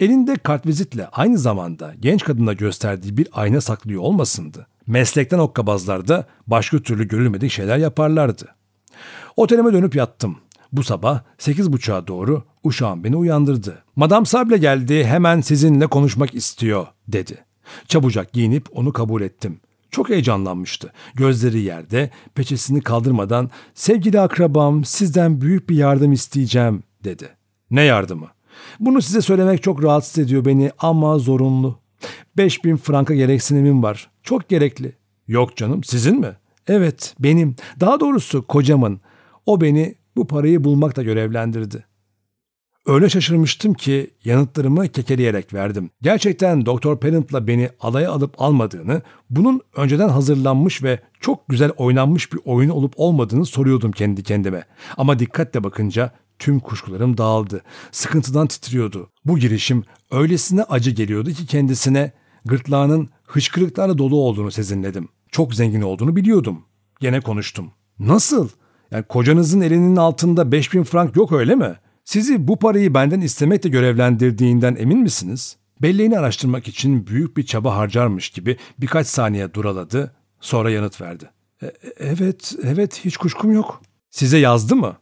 [0.00, 4.66] Elinde kartvizitle aynı zamanda genç kadına gösterdiği bir ayna saklıyor olmasındı.
[4.86, 8.48] Meslekten okkabazlar da başka türlü görülmedik şeyler yaparlardı.
[9.36, 10.38] Otelime dönüp yattım.
[10.72, 13.82] Bu sabah 8.30'a doğru uşağım beni uyandırdı.
[13.96, 17.44] Madam Sable geldi hemen sizinle konuşmak istiyor dedi.
[17.88, 19.60] Çabucak giyinip onu kabul ettim.
[19.90, 20.92] Çok heyecanlanmıştı.
[21.14, 27.28] Gözleri yerde, peçesini kaldırmadan "Sevgili akrabam, sizden büyük bir yardım isteyeceğim." dedi.
[27.70, 28.35] "Ne yardımı?"
[28.80, 31.78] "Bunu size söylemek çok rahatsız ediyor beni ama zorunlu.
[32.36, 34.10] 5000 franka gereksinimim var.
[34.22, 34.92] Çok gerekli."
[35.28, 36.32] "Yok canım, sizin mi?"
[36.66, 37.56] "Evet, benim.
[37.80, 39.00] Daha doğrusu kocamın.
[39.46, 41.84] O beni bu parayı bulmakla görevlendirdi."
[42.86, 45.90] Öyle şaşırmıştım ki yanıtlarımı kekeleyerek verdim.
[46.02, 52.40] Gerçekten Doktor Parent'la beni alaya alıp almadığını, bunun önceden hazırlanmış ve çok güzel oynanmış bir
[52.44, 54.64] oyun olup olmadığını soruyordum kendi kendime.
[54.96, 57.62] Ama dikkatle bakınca tüm kuşkularım dağıldı.
[57.92, 59.10] Sıkıntıdan titriyordu.
[59.24, 62.12] Bu girişim öylesine acı geliyordu ki kendisine
[62.44, 65.08] gırtlağının hıçkırıklarla dolu olduğunu sezinledim.
[65.30, 66.64] Çok zengin olduğunu biliyordum.
[67.00, 67.70] Gene konuştum.
[67.98, 68.48] Nasıl?
[68.90, 71.76] Yani kocanızın elinin altında 5000 frank yok öyle mi?
[72.04, 75.56] Sizi bu parayı benden istemekle görevlendirdiğinden emin misiniz?
[75.82, 81.30] Belleğini araştırmak için büyük bir çaba harcarmış gibi birkaç saniye duraladı, sonra yanıt verdi.
[81.62, 83.82] E- evet, evet hiç kuşkum yok.
[84.10, 84.96] Size yazdı mı?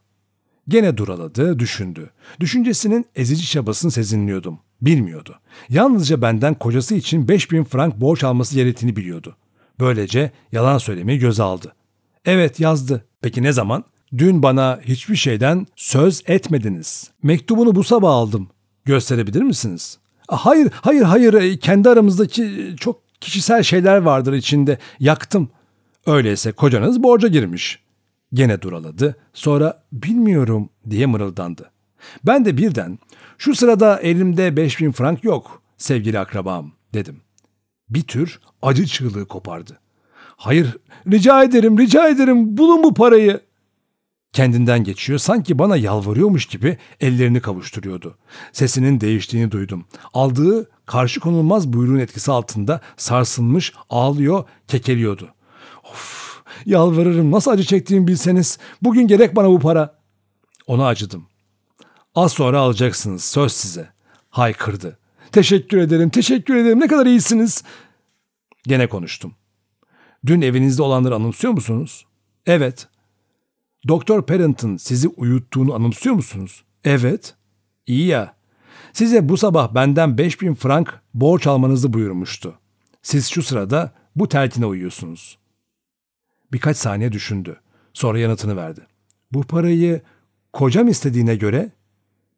[0.68, 2.10] Gene duraladı, düşündü.
[2.40, 4.58] Düşüncesinin ezici çabasını sezinliyordum.
[4.82, 5.38] Bilmiyordu.
[5.68, 9.36] Yalnızca benden kocası için 5000 frank borç alması gerektiğini biliyordu.
[9.80, 11.74] Böylece yalan söylemeyi göze aldı.
[12.24, 13.04] Evet yazdı.
[13.22, 13.84] Peki ne zaman?
[14.18, 17.10] Dün bana hiçbir şeyden söz etmediniz.
[17.22, 18.48] Mektubunu bu sabah aldım.
[18.84, 19.98] Gösterebilir misiniz?
[20.28, 21.60] Hayır, hayır, hayır.
[21.60, 24.78] Kendi aramızdaki çok kişisel şeyler vardır içinde.
[25.00, 25.50] Yaktım.
[26.06, 27.83] Öyleyse kocanız borca girmiş.
[28.34, 29.16] Gene duraladı.
[29.32, 31.70] Sonra bilmiyorum diye mırıldandı.
[32.26, 32.98] Ben de birden
[33.38, 37.20] şu sırada elimde 5000 frank yok sevgili akrabam dedim.
[37.90, 39.80] Bir tür acı çığlığı kopardı.
[40.36, 40.76] Hayır
[41.12, 43.40] rica ederim rica ederim bulun bu parayı.
[44.32, 48.18] Kendinden geçiyor sanki bana yalvarıyormuş gibi ellerini kavuşturuyordu.
[48.52, 49.84] Sesinin değiştiğini duydum.
[50.14, 55.28] Aldığı karşı konulmaz buyruğun etkisi altında sarsılmış ağlıyor kekeliyordu.
[55.84, 56.23] Of
[56.66, 59.98] yalvarırım nasıl acı çektiğimi bilseniz bugün gerek bana bu para.
[60.66, 61.26] Ona acıdım.
[62.14, 63.88] Az sonra alacaksınız söz size.
[64.30, 64.98] Haykırdı.
[65.32, 66.80] Teşekkür ederim, teşekkür ederim.
[66.80, 67.62] Ne kadar iyisiniz.
[68.66, 69.34] Gene konuştum.
[70.26, 72.06] Dün evinizde olanları anımsıyor musunuz?
[72.46, 72.88] Evet.
[73.88, 76.64] Doktor Parent'ın sizi uyuttuğunu anımsıyor musunuz?
[76.84, 77.34] Evet.
[77.86, 78.34] İyi ya.
[78.92, 82.58] Size bu sabah benden 5000 frank borç almanızı buyurmuştu.
[83.02, 85.38] Siz şu sırada bu telkine uyuyorsunuz.
[86.54, 87.60] Birkaç saniye düşündü.
[87.92, 88.80] Sonra yanıtını verdi.
[89.32, 90.02] Bu parayı
[90.52, 91.72] kocam istediğine göre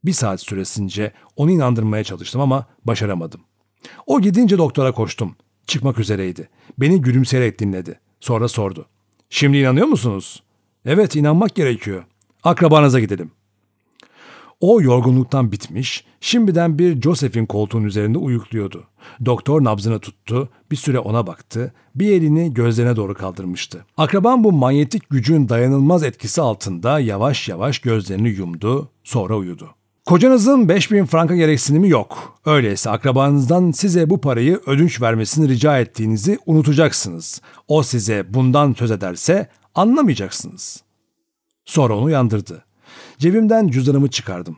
[0.05, 3.41] bir saat süresince onu inandırmaya çalıştım ama başaramadım.
[4.07, 5.37] O gidince doktora koştum.
[5.67, 6.49] Çıkmak üzereydi.
[6.79, 8.01] Beni gülümseyerek dinledi.
[8.21, 8.87] Sonra sordu.
[9.31, 10.43] Şimdi inanıyor musunuz?
[10.85, 12.05] Evet inanmak gerekiyor.
[12.43, 13.31] Akrabanıza gidelim.
[14.61, 18.85] O yorgunluktan bitmiş, şimdiden bir Joseph'in koltuğun üzerinde uyukluyordu.
[19.25, 23.85] Doktor nabzını tuttu, bir süre ona baktı, bir elini gözlerine doğru kaldırmıştı.
[23.97, 29.71] Akraban bu manyetik gücün dayanılmaz etkisi altında yavaş yavaş gözlerini yumdu, sonra uyudu.
[30.07, 32.39] Kocanızın 5000 franka gereksinimi yok.
[32.45, 37.41] Öyleyse akrabanızdan size bu parayı ödünç vermesini rica ettiğinizi unutacaksınız.
[37.69, 40.83] O size bundan söz ederse anlamayacaksınız.
[41.65, 42.66] Sonra onu uyandırdı.
[43.19, 44.57] Cebimden cüzdanımı çıkardım.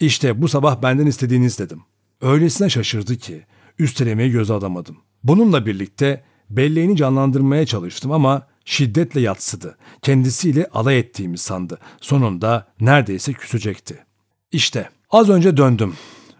[0.00, 1.82] İşte bu sabah benden istediğiniz dedim.
[2.20, 3.46] Öylesine şaşırdı ki
[3.78, 4.96] üstelemeyi göze alamadım.
[5.24, 9.76] Bununla birlikte belleğini canlandırmaya çalıştım ama şiddetle yatsıdı.
[10.02, 11.78] Kendisiyle alay ettiğimi sandı.
[12.00, 14.04] Sonunda neredeyse küsecekti.
[14.52, 15.94] İşte az önce döndüm.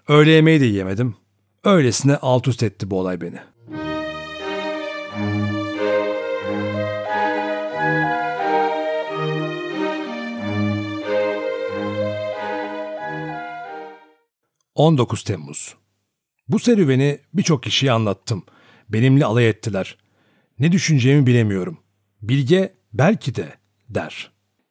[0.09, 1.15] Öğle yemeği de yiyemedim.
[1.65, 3.39] Öylesine alt üst etti bu olay beni.
[14.77, 15.75] ...19 Temmuz.
[16.49, 18.45] Bu serüveni birçok kişiye anlattım.
[18.89, 19.97] Benimle alay ettiler.
[20.59, 21.79] Ne düşüneceğimi bilemiyorum.
[22.23, 23.55] Bilge belki de
[23.89, 24.31] der.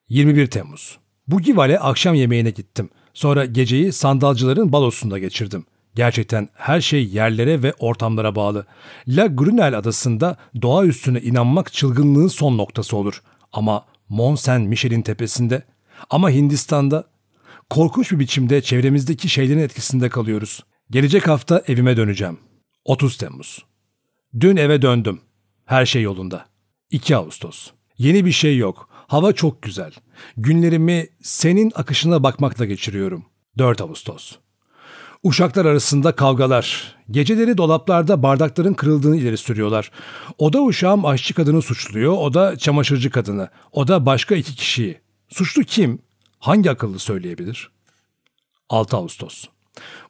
[0.09, 0.97] 21 Temmuz.
[1.27, 2.89] Bu Gival'e akşam yemeğine gittim.
[3.13, 5.65] Sonra geceyi sandalcıların balosunda geçirdim.
[5.95, 8.65] Gerçekten her şey yerlere ve ortamlara bağlı.
[9.07, 13.21] La Grunel adasında doğa üstüne inanmak çılgınlığın son noktası olur.
[13.53, 15.63] Ama Mont Saint Michel'in tepesinde,
[16.09, 17.07] ama Hindistan'da
[17.69, 20.63] korkunç bir biçimde çevremizdeki şeylerin etkisinde kalıyoruz.
[20.91, 22.39] Gelecek hafta evime döneceğim.
[22.85, 23.65] 30 Temmuz.
[24.39, 25.21] Dün eve döndüm.
[25.65, 26.45] Her şey yolunda.
[26.89, 27.71] 2 Ağustos.
[27.97, 28.89] Yeni bir şey yok.
[29.07, 29.91] Hava çok güzel.
[30.37, 33.25] Günlerimi senin akışına bakmakla geçiriyorum.
[33.57, 34.35] 4 Ağustos.
[35.23, 36.95] Uşaklar arasında kavgalar.
[37.11, 39.91] Geceleri dolaplarda bardakların kırıldığını ileri sürüyorlar.
[40.37, 45.01] O da uşağım aşçı kadını suçluyor, o da çamaşırcı kadını, o da başka iki kişiyi.
[45.29, 45.99] Suçlu kim?
[46.39, 47.71] Hangi akıllı söyleyebilir?
[48.69, 49.45] 6 Ağustos.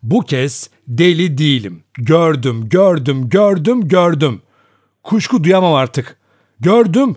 [0.04, 1.84] Bu kez deli değilim.
[1.94, 4.42] Gördüm, gördüm, gördüm, gördüm.
[5.04, 6.18] Kuşku duyamam artık.
[6.60, 7.16] Gördüm,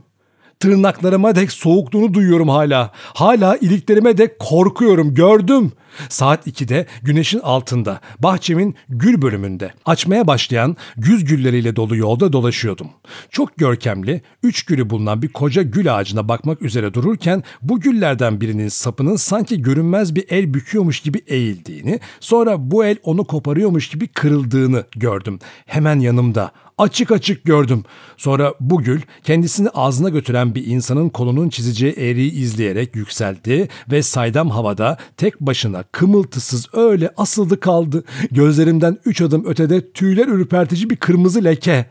[0.60, 2.90] Tırnaklarıma dek soğukluğunu duyuyorum hala.
[2.94, 5.72] Hala iliklerime dek korkuyorum gördüm.
[6.08, 12.88] Saat 2'de güneşin altında bahçemin gül bölümünde açmaya başlayan güz gülleriyle dolu yolda dolaşıyordum.
[13.30, 18.68] Çok görkemli, üç gülü bulunan bir koca gül ağacına bakmak üzere dururken bu güllerden birinin
[18.68, 24.84] sapının sanki görünmez bir el büküyormuş gibi eğildiğini, sonra bu el onu koparıyormuş gibi kırıldığını
[24.96, 25.38] gördüm.
[25.66, 27.84] Hemen yanımda açık açık gördüm.
[28.16, 34.50] Sonra bu gül kendisini ağzına götüren bir insanın kolunun çizeceği eğriyi izleyerek yükseldi ve saydam
[34.50, 38.04] havada tek başına kımıltısız öyle asıldı kaldı.
[38.30, 41.86] Gözlerimden üç adım ötede tüyler ürpertici bir kırmızı leke.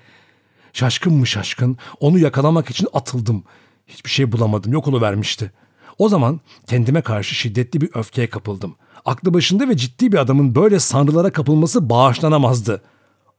[0.73, 3.43] Şaşkın mı şaşkın onu yakalamak için atıldım.
[3.87, 5.51] Hiçbir şey bulamadım yok vermişti.
[5.97, 8.75] O zaman kendime karşı şiddetli bir öfkeye kapıldım.
[9.05, 12.81] Aklı başında ve ciddi bir adamın böyle sanrılara kapılması bağışlanamazdı.''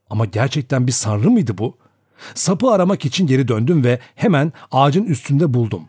[0.09, 1.77] Ama gerçekten bir sanrı mıydı bu?
[2.33, 5.83] Sapı aramak için geri döndüm ve hemen ağacın üstünde buldum.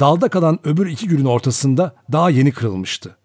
[0.00, 3.16] dalda kalan öbür iki günün ortasında daha yeni kırılmıştı.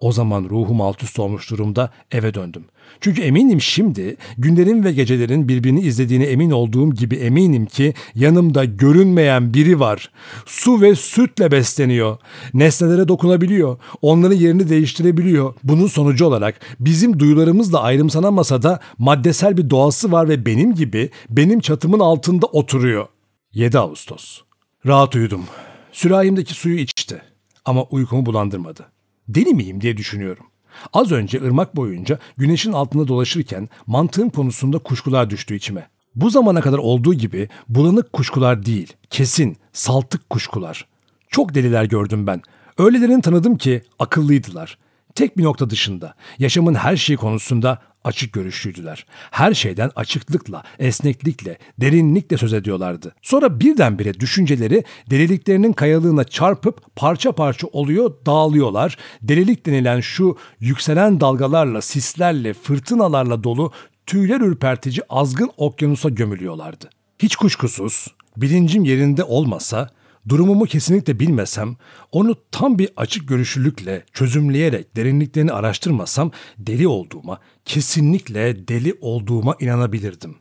[0.00, 2.64] O zaman ruhum alt üst olmuş durumda eve döndüm.
[3.00, 9.54] Çünkü eminim şimdi günlerin ve gecelerin birbirini izlediğine emin olduğum gibi eminim ki yanımda görünmeyen
[9.54, 10.10] biri var.
[10.46, 12.18] Su ve sütle besleniyor.
[12.54, 13.78] Nesnelere dokunabiliyor.
[14.02, 15.54] Onların yerini değiştirebiliyor.
[15.64, 21.60] Bunun sonucu olarak bizim duyularımızla ayrımsanamasa da maddesel bir doğası var ve benim gibi benim
[21.60, 23.06] çatımın altında oturuyor.
[23.52, 24.40] 7 Ağustos.
[24.86, 25.44] Rahat uyudum.
[25.92, 27.22] Sürahimdeki suyu içti
[27.64, 28.95] ama uykumu bulandırmadı.
[29.28, 30.46] Deli miyim diye düşünüyorum.
[30.92, 35.88] Az önce ırmak boyunca güneşin altında dolaşırken mantığım konusunda kuşkular düştü içime.
[36.14, 40.86] Bu zamana kadar olduğu gibi bulanık kuşkular değil, kesin, saltık kuşkular.
[41.28, 42.42] Çok deliler gördüm ben.
[42.78, 44.78] Öylelerini tanıdım ki akıllıydılar.
[45.14, 49.06] Tek bir nokta dışında, yaşamın her şeyi konusunda açık görüşlüydüler.
[49.30, 53.14] Her şeyden açıklıkla, esneklikle, derinlikle söz ediyorlardı.
[53.22, 58.96] Sonra birdenbire düşünceleri deliliklerinin kayalığına çarpıp parça parça oluyor, dağılıyorlar.
[59.22, 63.72] Delilik denilen şu yükselen dalgalarla, sislerle, fırtınalarla dolu
[64.06, 66.90] tüyler ürpertici azgın okyanusa gömülüyorlardı.
[67.18, 69.90] Hiç kuşkusuz bilincim yerinde olmasa
[70.28, 71.76] Durumumu kesinlikle bilmesem,
[72.12, 80.36] onu tam bir açık görüşlülükle çözümleyerek derinliklerini araştırmasam deli olduğuma, kesinlikle deli olduğuma inanabilirdim.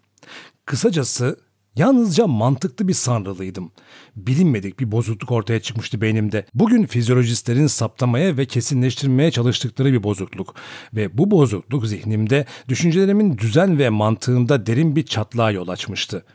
[0.65, 1.39] Kısacası
[1.75, 3.71] yalnızca mantıklı bir sanrılıydım.
[4.15, 6.45] Bilinmedik bir bozukluk ortaya çıkmıştı beynimde.
[6.53, 10.55] Bugün fizyolojistlerin saptamaya ve kesinleştirmeye çalıştıkları bir bozukluk.
[10.93, 16.25] Ve bu bozukluk zihnimde düşüncelerimin düzen ve mantığında derin bir çatlağa yol açmıştı.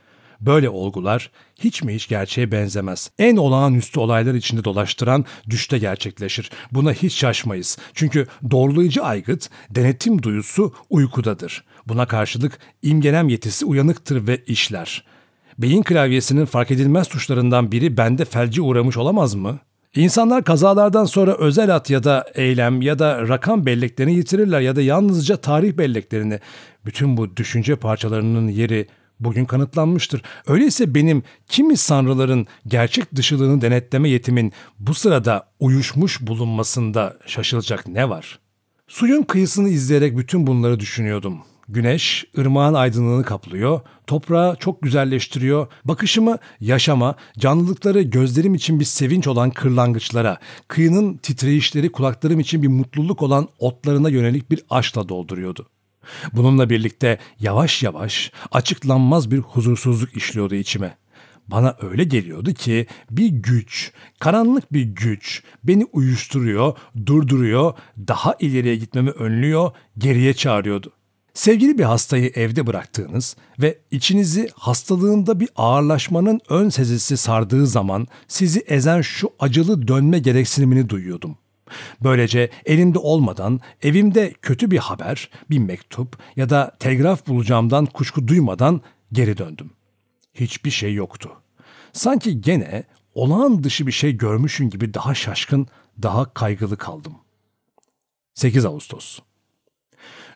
[0.40, 3.10] Böyle olgular hiç mi hiç gerçeğe benzemez.
[3.18, 6.50] En olağanüstü olaylar içinde dolaştıran düşte gerçekleşir.
[6.72, 7.78] Buna hiç şaşmayız.
[7.94, 11.64] Çünkü doğrulayıcı aygıt, denetim duyusu uykudadır.
[11.86, 15.04] Buna karşılık imgelem yetisi uyanıktır ve işler.
[15.58, 19.58] Beyin klavyesinin fark edilmez tuşlarından biri bende felci uğramış olamaz mı?
[19.94, 24.82] İnsanlar kazalardan sonra özel at ya da eylem ya da rakam belleklerini yitirirler ya da
[24.82, 26.40] yalnızca tarih belleklerini.
[26.86, 28.86] Bütün bu düşünce parçalarının yeri
[29.20, 30.22] bugün kanıtlanmıştır.
[30.46, 38.38] Öyleyse benim kimi sanrıların gerçek dışılığını denetleme yetimin bu sırada uyuşmuş bulunmasında şaşılacak ne var?
[38.88, 41.38] Suyun kıyısını izleyerek bütün bunları düşünüyordum.
[41.68, 49.50] Güneş ırmağın aydınlığını kaplıyor, toprağı çok güzelleştiriyor, bakışımı yaşama, canlılıkları gözlerim için bir sevinç olan
[49.50, 55.66] kırlangıçlara, kıyının titreyişleri kulaklarım için bir mutluluk olan otlarına yönelik bir aşkla dolduruyordu.
[56.32, 60.96] Bununla birlikte yavaş yavaş açıklanmaz bir huzursuzluk işliyordu içime.
[61.48, 67.74] Bana öyle geliyordu ki bir güç, karanlık bir güç beni uyuşturuyor, durduruyor,
[68.08, 70.92] daha ileriye gitmemi önlüyor, geriye çağırıyordu.
[71.34, 78.60] Sevgili bir hastayı evde bıraktığınız ve içinizi hastalığında bir ağırlaşmanın ön sezisi sardığı zaman sizi
[78.60, 81.38] ezen şu acılı dönme gereksinimini duyuyordum.
[82.02, 88.80] Böylece elimde olmadan evimde kötü bir haber, bir mektup ya da telgraf bulacağımdan kuşku duymadan
[89.12, 89.70] geri döndüm.
[90.34, 91.30] Hiçbir şey yoktu.
[91.92, 95.66] Sanki gene olağan dışı bir şey görmüşün gibi daha şaşkın,
[96.02, 97.14] daha kaygılı kaldım.
[98.34, 99.18] 8 Ağustos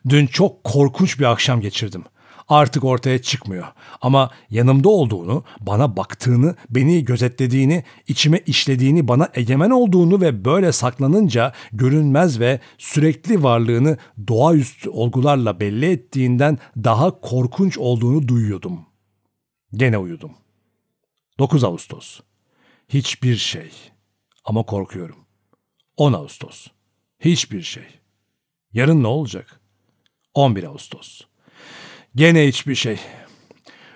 [0.09, 2.03] Dün çok korkunç bir akşam geçirdim
[2.47, 3.65] artık ortaya çıkmıyor.
[4.01, 11.53] Ama yanımda olduğunu, bana baktığını, beni gözetlediğini, içime işlediğini, bana egemen olduğunu ve böyle saklanınca
[11.71, 18.85] görünmez ve sürekli varlığını doğaüstü olgularla belli ettiğinden daha korkunç olduğunu duyuyordum.
[19.73, 20.31] Gene uyudum.
[21.39, 22.19] 9 Ağustos.
[22.89, 23.71] Hiçbir şey.
[24.45, 25.17] Ama korkuyorum.
[25.97, 26.67] 10 Ağustos.
[27.19, 27.87] Hiçbir şey.
[28.73, 29.59] Yarın ne olacak?
[30.33, 31.21] 11 Ağustos.
[32.15, 32.99] Gene hiçbir şey.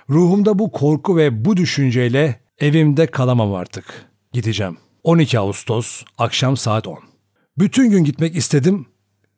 [0.09, 4.05] Ruhumda bu korku ve bu düşünceyle evimde kalamam artık.
[4.33, 4.77] Gideceğim.
[5.03, 6.99] 12 Ağustos, akşam saat 10.
[7.57, 8.87] Bütün gün gitmek istedim,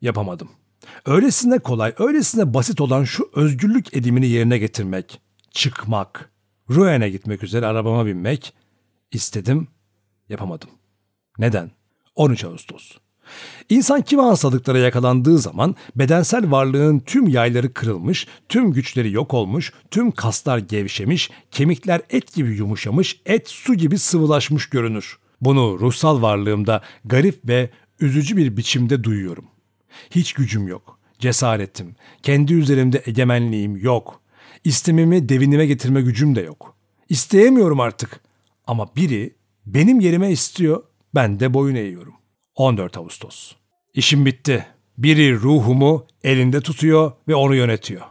[0.00, 0.50] yapamadım.
[1.06, 6.32] Öylesine kolay, öylesine basit olan şu özgürlük edimini yerine getirmek, çıkmak,
[6.70, 8.54] Ruen'e gitmek üzere arabama binmek
[9.12, 9.68] istedim,
[10.28, 10.70] yapamadım.
[11.38, 11.70] Neden?
[12.14, 12.98] 13 Ağustos.
[13.68, 20.10] İnsan kimi hastalıklara yakalandığı zaman bedensel varlığın tüm yayları kırılmış, tüm güçleri yok olmuş, tüm
[20.10, 25.18] kaslar gevşemiş, kemikler et gibi yumuşamış, et su gibi sıvılaşmış görünür.
[25.40, 27.70] Bunu ruhsal varlığımda garip ve
[28.00, 29.44] üzücü bir biçimde duyuyorum.
[30.10, 34.20] Hiç gücüm yok, cesaretim, kendi üzerimde egemenliğim yok.
[34.64, 36.76] İstemimi devinime getirme gücüm de yok.
[37.08, 38.20] İsteyemiyorum artık.
[38.66, 39.34] Ama biri
[39.66, 40.82] benim yerime istiyor,
[41.14, 42.14] ben de boyun eğiyorum.
[42.54, 43.52] 14 Ağustos.
[43.94, 44.66] İşim bitti.
[44.98, 48.02] Biri ruhumu elinde tutuyor ve onu yönetiyor.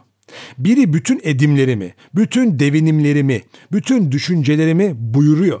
[0.58, 5.60] Biri bütün edimlerimi, bütün devinimlerimi, bütün düşüncelerimi buyuruyor.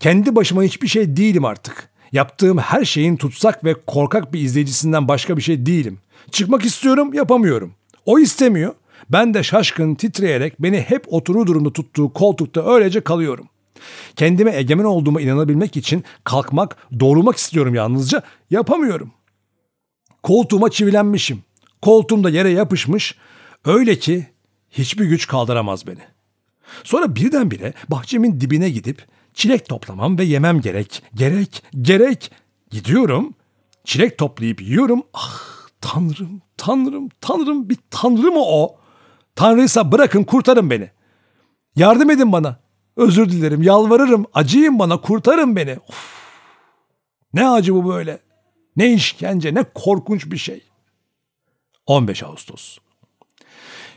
[0.00, 1.90] Kendi başıma hiçbir şey değilim artık.
[2.12, 5.98] Yaptığım her şeyin tutsak ve korkak bir izleyicisinden başka bir şey değilim.
[6.30, 7.74] Çıkmak istiyorum, yapamıyorum.
[8.06, 8.74] O istemiyor.
[9.10, 13.48] Ben de şaşkın, titreyerek beni hep oturur durumda tuttuğu koltukta öylece kalıyorum.
[14.16, 18.22] Kendime egemen olduğuma inanabilmek için kalkmak, doğrulmak istiyorum yalnızca.
[18.50, 19.12] Yapamıyorum.
[20.22, 21.42] Koltuğuma çivilenmişim.
[21.82, 23.14] Koltuğum da yere yapışmış.
[23.64, 24.26] Öyle ki
[24.70, 26.00] hiçbir güç kaldıramaz beni.
[26.84, 32.30] Sonra birdenbire bahçemin dibine gidip çilek toplamam ve yemem gerek, gerek, gerek.
[32.70, 33.34] Gidiyorum,
[33.84, 35.02] çilek toplayıp yiyorum.
[35.14, 35.42] Ah
[35.80, 38.76] tanrım, tanrım, tanrım bir tanrı mı o?
[39.36, 40.90] Tanrıysa bırakın kurtarın beni.
[41.76, 42.56] Yardım edin bana.
[42.96, 45.76] Özür dilerim, yalvarırım, acıyın bana, kurtarın beni.
[45.88, 46.14] Of.
[47.34, 48.18] Ne acı bu böyle?
[48.76, 50.62] Ne işkence, ne korkunç bir şey.
[51.86, 52.78] 15 Ağustos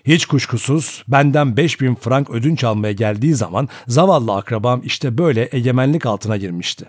[0.08, 6.38] hiç kuşkusuz benden 5000 frank ödünç almaya geldiği zaman zavallı akrabam işte böyle egemenlik altına
[6.38, 6.86] girmişti.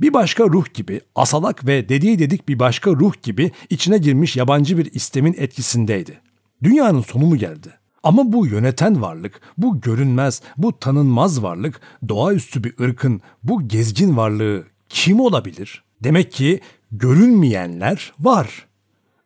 [0.00, 4.78] Bir başka ruh gibi, asalak ve dediği dedik bir başka ruh gibi içine girmiş yabancı
[4.78, 6.20] bir istemin etkisindeydi.
[6.62, 7.68] Dünyanın sonu mu geldi?
[8.06, 14.64] Ama bu yöneten varlık, bu görünmez, bu tanınmaz varlık, doğaüstü bir ırkın bu gezgin varlığı
[14.88, 15.84] kim olabilir?
[16.04, 16.60] Demek ki
[16.92, 18.66] görünmeyenler var.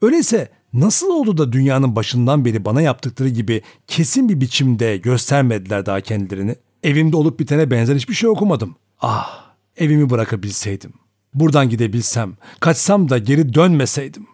[0.03, 6.01] Öyleyse Nasıl oldu da dünyanın başından beri bana yaptıkları gibi kesin bir biçimde göstermediler daha
[6.01, 6.57] kendilerini?
[6.83, 8.76] Evimde olup bitene benzer hiçbir şey okumadım.
[9.01, 10.93] Ah, evimi bırakabilseydim.
[11.35, 14.26] Buradan gidebilsem, kaçsam da geri dönmeseydim.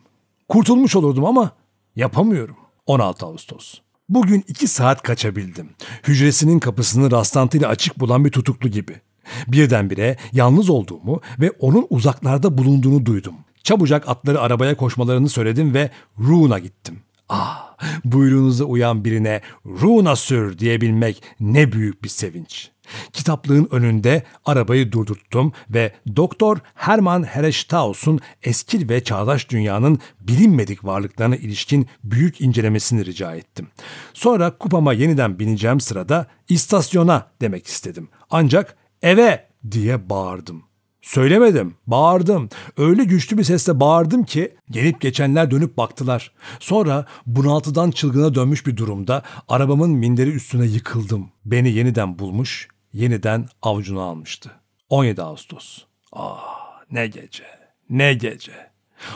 [0.49, 1.51] Kurtulmuş olurdum ama
[1.97, 2.57] yapamıyorum.
[2.87, 3.86] 16 Ağustos.
[4.09, 5.71] Bugün iki saat kaçabildim.
[6.09, 9.01] Hücresinin kapısını rastlantıyla açık bulan bir tutuklu gibi.
[9.49, 13.35] Birdenbire yalnız olduğumu ve onun uzaklarda bulunduğunu duydum.
[13.63, 16.99] Çabucak atları arabaya koşmalarını söyledim ve Rune'a gittim.
[17.29, 22.71] Ah, buyruğunuza uyan birine Rune'a sür diyebilmek ne büyük bir sevinç.
[23.13, 31.87] Kitaplığın önünde arabayı durdurttum ve Doktor Hermann Hereshtaus'un eski ve çağdaş dünyanın bilinmedik varlıklarına ilişkin
[32.05, 33.69] büyük incelemesini rica ettim.
[34.15, 38.09] Sonra kupama yeniden bineceğim sırada istasyona demek istedim.
[38.31, 40.63] Ancak eve diye bağırdım.
[41.07, 42.49] Söylemedim, bağırdım.
[42.77, 46.33] Öyle güçlü bir sesle bağırdım ki gelip geçenler dönüp baktılar.
[46.61, 51.31] Sonra bunaltıdan çılgına dönmüş bir durumda arabamın minderi üstüne yıkıldım.
[51.45, 54.51] Beni yeniden bulmuş, yeniden avucuna almıştı.
[54.89, 55.79] 17 Ağustos.
[56.13, 57.45] Ah ne gece,
[57.91, 58.71] ne gece.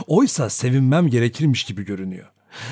[0.06, 2.26] Oysa sevinmem gerekirmiş gibi görünüyor.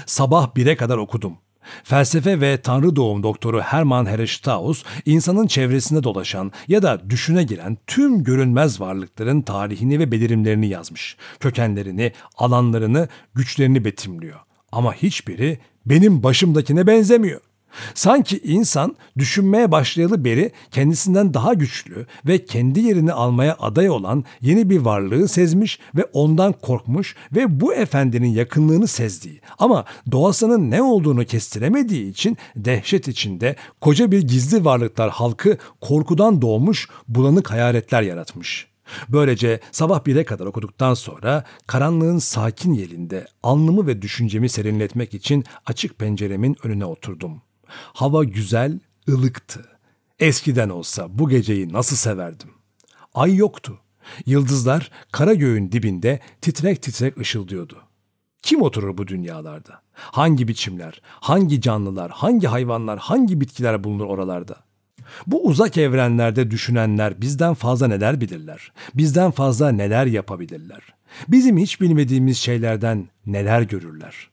[0.07, 1.39] Sabah bire kadar okudum.
[1.85, 8.25] Felsefe ve tanrı doğum doktoru Hermann Hereshtaus, insanın çevresinde dolaşan ya da düşüne giren tüm
[8.25, 11.17] görünmez varlıkların tarihini ve belirimlerini yazmış.
[11.41, 14.41] Kökenlerini, alanlarını, güçlerini betimliyor.
[14.73, 17.41] Ama hiçbiri benim başımdakine benzemiyor.
[17.95, 24.71] Sanki insan düşünmeye başlayalı beri kendisinden daha güçlü ve kendi yerini almaya aday olan yeni
[24.71, 31.25] bir varlığı sezmiş ve ondan korkmuş ve bu efendinin yakınlığını sezdiği ama doğasının ne olduğunu
[31.25, 38.69] kestiremediği için dehşet içinde koca bir gizli varlıklar halkı korkudan doğmuş bulanık hayaletler yaratmış.
[39.09, 45.99] Böylece sabah bire kadar okuduktan sonra karanlığın sakin yelinde alnımı ve düşüncemi serinletmek için açık
[45.99, 47.43] penceremin önüne oturdum.
[47.71, 49.69] Hava güzel, ılıktı.
[50.19, 52.51] Eskiden olsa bu geceyi nasıl severdim.
[53.15, 53.79] Ay yoktu.
[54.27, 57.83] Yıldızlar kara göğün dibinde titrek titrek ışıldıyordu.
[58.43, 59.83] Kim oturur bu dünyalarda?
[59.93, 64.57] Hangi biçimler, hangi canlılar, hangi hayvanlar, hangi bitkiler bulunur oralarda?
[65.27, 68.73] Bu uzak evrenlerde düşünenler bizden fazla neler bilirler?
[68.95, 70.83] Bizden fazla neler yapabilirler?
[71.29, 74.31] Bizim hiç bilmediğimiz şeylerden neler görürler?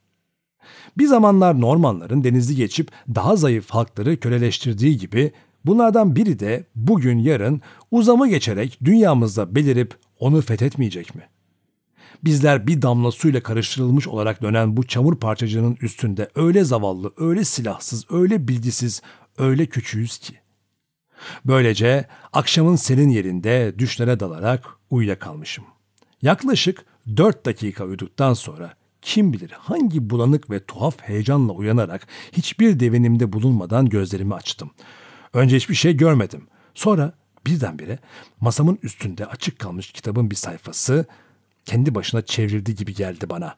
[0.97, 5.31] Bir zamanlar Normanların denizi geçip daha zayıf halkları köleleştirdiği gibi
[5.65, 11.21] bunlardan biri de bugün yarın uzamı geçerek dünyamızda belirip onu fethetmeyecek mi?
[12.23, 18.05] Bizler bir damla suyla karıştırılmış olarak dönen bu çamur parçacığının üstünde öyle zavallı, öyle silahsız,
[18.11, 19.01] öyle bilgisiz,
[19.37, 20.33] öyle küçüğüz ki.
[21.45, 25.63] Böylece akşamın senin yerinde düşlere dalarak uyuyakalmışım.
[26.21, 26.85] Yaklaşık
[27.17, 28.73] dört dakika uyuduktan sonra
[29.05, 34.71] kim bilir hangi bulanık ve tuhaf heyecanla uyanarak hiçbir devinimde bulunmadan gözlerimi açtım.
[35.33, 36.47] Önce hiçbir şey görmedim.
[36.73, 37.13] Sonra
[37.47, 37.99] birdenbire
[38.41, 41.05] masamın üstünde açık kalmış kitabın bir sayfası
[41.65, 43.55] kendi başına çevrildi gibi geldi bana.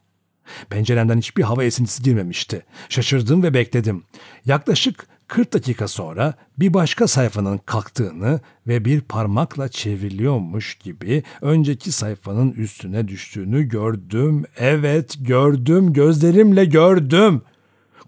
[0.69, 2.65] Penceremden hiçbir hava esintisi girmemişti.
[2.89, 4.03] Şaşırdım ve bekledim.
[4.45, 12.51] Yaklaşık 40 dakika sonra bir başka sayfanın kalktığını ve bir parmakla çevriliyormuş gibi önceki sayfanın
[12.51, 14.45] üstüne düştüğünü gördüm.
[14.57, 17.41] Evet gördüm, gözlerimle gördüm.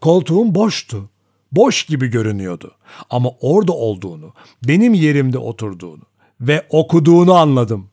[0.01, 1.09] Koltuğum boştu.
[1.51, 2.75] Boş gibi görünüyordu.
[3.09, 4.33] Ama orada olduğunu,
[4.67, 6.03] benim yerimde oturduğunu,
[6.41, 7.89] ve okuduğunu anladım.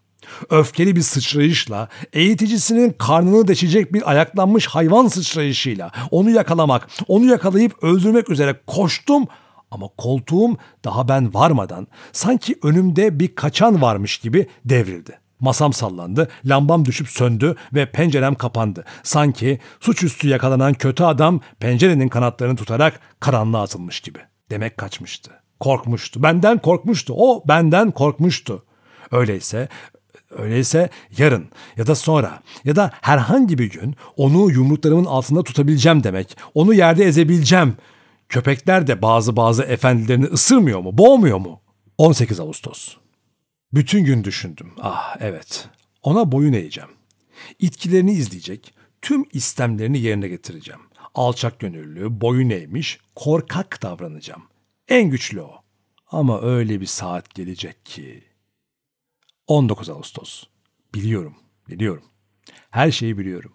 [0.50, 8.30] Öfkeli bir sıçrayışla, eğiticisinin karnını deşecek bir ayaklanmış hayvan sıçrayışıyla onu yakalamak, onu yakalayıp öldürmek
[8.30, 9.24] üzere koştum
[9.70, 15.18] ama koltuğum daha ben varmadan sanki önümde bir kaçan varmış gibi devrildi.
[15.40, 18.84] Masam sallandı, lambam düşüp söndü ve pencerem kapandı.
[19.02, 24.18] Sanki suçüstü yakalanan kötü adam pencerenin kanatlarını tutarak karanlığa atılmış gibi.
[24.50, 25.30] Demek kaçmıştı.
[25.60, 26.22] Korkmuştu.
[26.22, 27.14] Benden korkmuştu.
[27.16, 28.64] O benden korkmuştu.
[29.12, 29.68] Öyleyse
[30.38, 36.36] Öyleyse yarın ya da sonra ya da herhangi bir gün onu yumruklarımın altında tutabileceğim demek.
[36.54, 37.76] Onu yerde ezebileceğim.
[38.28, 41.60] Köpekler de bazı bazı efendilerini ısırmıyor mu, boğmuyor mu?
[41.98, 42.96] 18 Ağustos.
[43.72, 44.72] Bütün gün düşündüm.
[44.80, 45.68] Ah evet.
[46.02, 46.90] Ona boyun eğeceğim.
[47.58, 50.80] İtkilerini izleyecek, tüm istemlerini yerine getireceğim.
[51.14, 54.42] Alçak gönüllü, boyun eğmiş, korkak davranacağım.
[54.88, 55.50] En güçlü o.
[56.10, 58.24] Ama öyle bir saat gelecek ki
[59.46, 60.44] 19 Ağustos.
[60.94, 61.34] Biliyorum,
[61.68, 62.04] biliyorum.
[62.70, 63.52] Her şeyi biliyorum.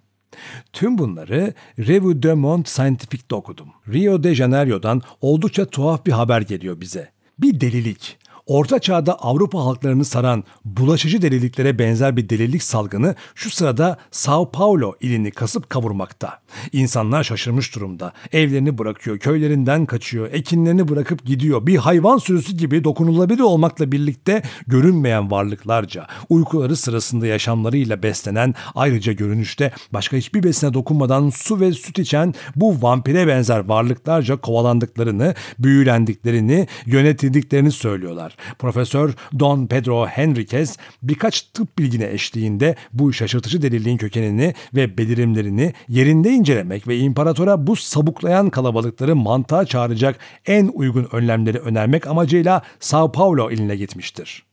[0.73, 3.69] Tüm bunları Revue de Monde Scientific'te okudum.
[3.93, 7.11] Rio de Janeiro'dan oldukça tuhaf bir haber geliyor bize.
[7.39, 8.17] Bir delilik,
[8.51, 14.93] Orta Çağ'da Avrupa halklarını saran bulaşıcı deliliklere benzer bir delilik salgını şu sırada Sao Paulo
[15.01, 16.39] ilini kasıp kavurmakta.
[16.71, 18.13] İnsanlar şaşırmış durumda.
[18.31, 21.67] Evlerini bırakıyor, köylerinden kaçıyor, ekinlerini bırakıp gidiyor.
[21.67, 29.71] Bir hayvan sürüsü gibi dokunulabilir olmakla birlikte görünmeyen varlıklarca, uykuları sırasında yaşamlarıyla beslenen, ayrıca görünüşte
[29.93, 37.71] başka hiçbir besine dokunmadan su ve süt içen bu vampire benzer varlıklarca kovalandıklarını, büyülendiklerini, yönetildiklerini
[37.71, 38.40] söylüyorlar.
[38.59, 46.29] Profesör Don Pedro Henriquez birkaç tıp bilgine eşliğinde bu şaşırtıcı deliliğin kökenini ve belirimlerini yerinde
[46.29, 53.51] incelemek ve imparatora bu sabuklayan kalabalıkları mantığa çağıracak en uygun önlemleri önermek amacıyla Sao Paulo
[53.51, 54.43] iline gitmiştir.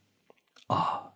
[0.68, 1.08] Ah,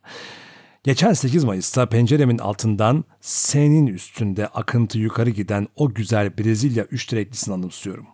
[0.84, 8.06] Geçen 8 Mayıs'ta penceremin altından senin üstünde akıntı yukarı giden o güzel Brezilya üçdireklisini anımsıyorum.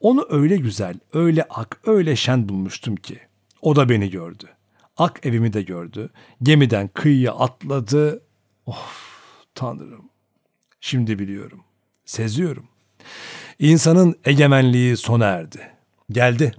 [0.00, 3.18] Onu öyle güzel, öyle ak, öyle şen bulmuştum ki.
[3.62, 4.48] O da beni gördü.
[4.96, 6.10] Ak evimi de gördü.
[6.42, 8.22] Gemiden kıyıya atladı.
[8.66, 9.20] Of
[9.54, 10.10] tanrım.
[10.80, 11.60] Şimdi biliyorum.
[12.04, 12.68] Seziyorum.
[13.58, 15.70] İnsanın egemenliği sona erdi.
[16.10, 16.54] Geldi.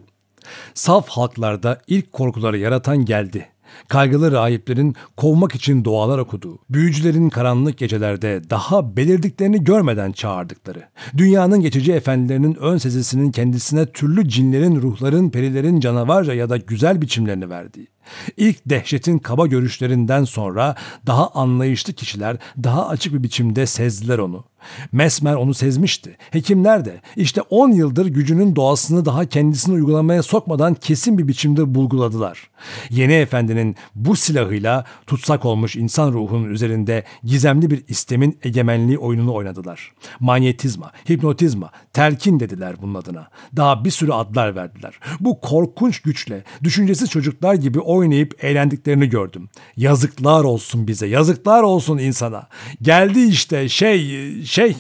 [0.73, 3.50] Saf halklarda ilk korkuları yaratan geldi.
[3.87, 10.83] Kaygılı rahiplerin kovmak için dualar okuduğu, büyücülerin karanlık gecelerde daha belirdiklerini görmeden çağırdıkları,
[11.17, 17.49] dünyanın geçici efendilerinin ön sezisinin kendisine türlü cinlerin, ruhların, perilerin canavarca ya da güzel biçimlerini
[17.49, 17.87] verdiği,
[18.37, 20.75] İlk dehşetin kaba görüşlerinden sonra
[21.07, 24.43] daha anlayışlı kişiler daha açık bir biçimde sezdiler onu.
[24.91, 26.17] Mesmer onu sezmişti.
[26.31, 32.49] Hekimler de işte 10 yıldır gücünün doğasını daha kendisini uygulamaya sokmadan kesin bir biçimde bulguladılar.
[32.89, 39.91] Yeni efendinin bu silahıyla tutsak olmuş insan ruhunun üzerinde gizemli bir istemin egemenliği oyununu oynadılar.
[40.19, 43.27] Manyetizma, hipnotizma, telkin dediler bunun adına.
[43.55, 44.99] Daha bir sürü adlar verdiler.
[45.19, 49.49] Bu korkunç güçle düşüncesiz çocuklar gibi oynayıp eğlendiklerini gördüm.
[49.77, 52.47] Yazıklar olsun bize, yazıklar olsun insana.
[52.81, 54.75] Geldi işte şey, şey,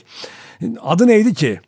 [0.81, 1.59] adı neydi ki?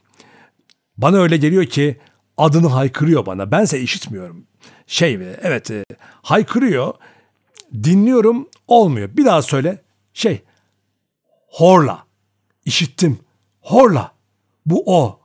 [0.98, 1.98] Bana öyle geliyor ki
[2.38, 3.52] adını haykırıyor bana.
[3.52, 4.46] Bense işitmiyorum.
[4.88, 5.84] Şey evet e,
[6.22, 6.94] haykırıyor.
[7.84, 9.18] Dinliyorum olmuyor.
[9.18, 9.82] Bir daha söyle.
[10.14, 10.42] Şey
[11.48, 12.06] horla.
[12.66, 13.20] İşittim.
[13.62, 14.12] Horla.
[14.66, 15.20] Bu o.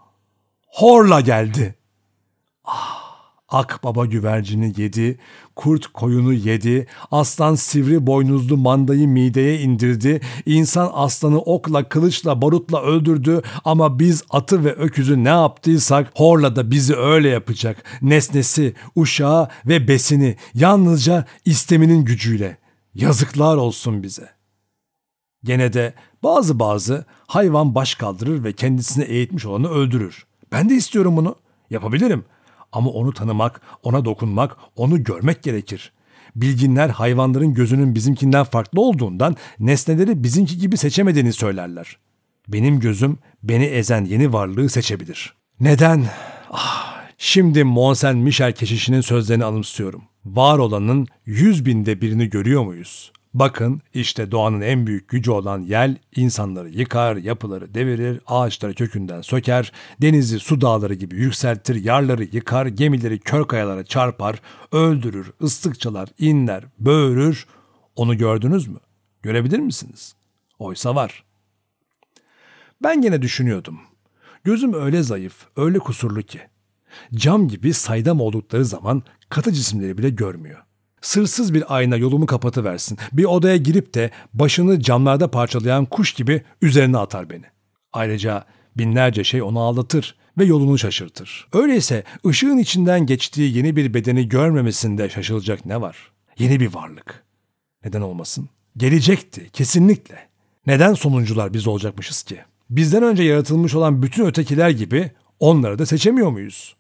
[0.67, 1.75] Horla geldi.
[2.65, 2.98] Ah.
[3.49, 5.19] Ak baba güvercini yedi,
[5.57, 13.43] kurt koyunu yedi, aslan sivri boynuzlu mandayı mideye indirdi, insan aslanı okla, kılıçla, barutla öldürdü
[13.65, 17.85] ama biz atı ve öküzü ne yaptıysak horla da bizi öyle yapacak.
[18.03, 22.59] Nesnesi, uşağı ve besini yalnızca isteminin gücüyle.
[22.95, 24.29] Yazıklar olsun bize.
[25.45, 30.27] Gene de bazı bazı hayvan baş kaldırır ve kendisine eğitmiş olanı öldürür.
[30.53, 31.37] Ben de istiyorum bunu.
[31.71, 32.38] Yapabilirim.''
[32.73, 35.93] Ama onu tanımak, ona dokunmak, onu görmek gerekir.
[36.37, 41.97] Bilginler hayvanların gözünün bizimkinden farklı olduğundan nesneleri bizimki gibi seçemediğini söylerler.
[42.49, 45.35] Benim gözüm beni ezen yeni varlığı seçebilir.
[45.61, 46.05] Neden?
[46.51, 50.03] Ah, şimdi Monsen Michel keşişinin sözlerini anımsıyorum.
[50.25, 53.13] Var olanın yüz binde birini görüyor muyuz?
[53.35, 59.73] Bakın işte doğanın en büyük gücü olan yel insanları yıkar, yapıları devirir, ağaçları kökünden söker,
[60.03, 67.47] denizi su dağları gibi yükseltir, yarları yıkar, gemileri kör kayalara çarpar, öldürür, ıslıkçalar, inler, böğürür.
[67.97, 68.79] Onu gördünüz mü?
[69.23, 70.15] Görebilir misiniz?
[70.59, 71.25] Oysa var.
[72.83, 73.81] Ben gene düşünüyordum.
[74.45, 76.41] Gözüm öyle zayıf, öyle kusurlu ki.
[77.15, 80.68] Cam gibi saydam oldukları zaman katı cisimleri bile görmüyor.
[81.01, 82.99] Sırsız bir ayna yolumu kapatıversin.
[83.13, 87.45] Bir odaya girip de başını camlarda parçalayan kuş gibi üzerine atar beni.
[87.93, 88.45] Ayrıca
[88.77, 91.49] binlerce şey onu aldatır ve yolunu şaşırtır.
[91.53, 95.97] Öyleyse ışığın içinden geçtiği yeni bir bedeni görmemesinde şaşılacak ne var?
[96.39, 97.25] Yeni bir varlık.
[97.85, 98.49] Neden olmasın?
[98.77, 100.29] Gelecekti, kesinlikle.
[100.67, 102.39] Neden sonuncular biz olacakmışız ki?
[102.71, 106.77] Bizden önce yaratılmış olan bütün ötekiler gibi onları da seçemiyor muyuz?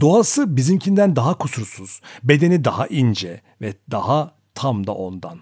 [0.00, 5.38] Doğası bizimkinden daha kusursuz, bedeni daha ince ve daha tam da ondan.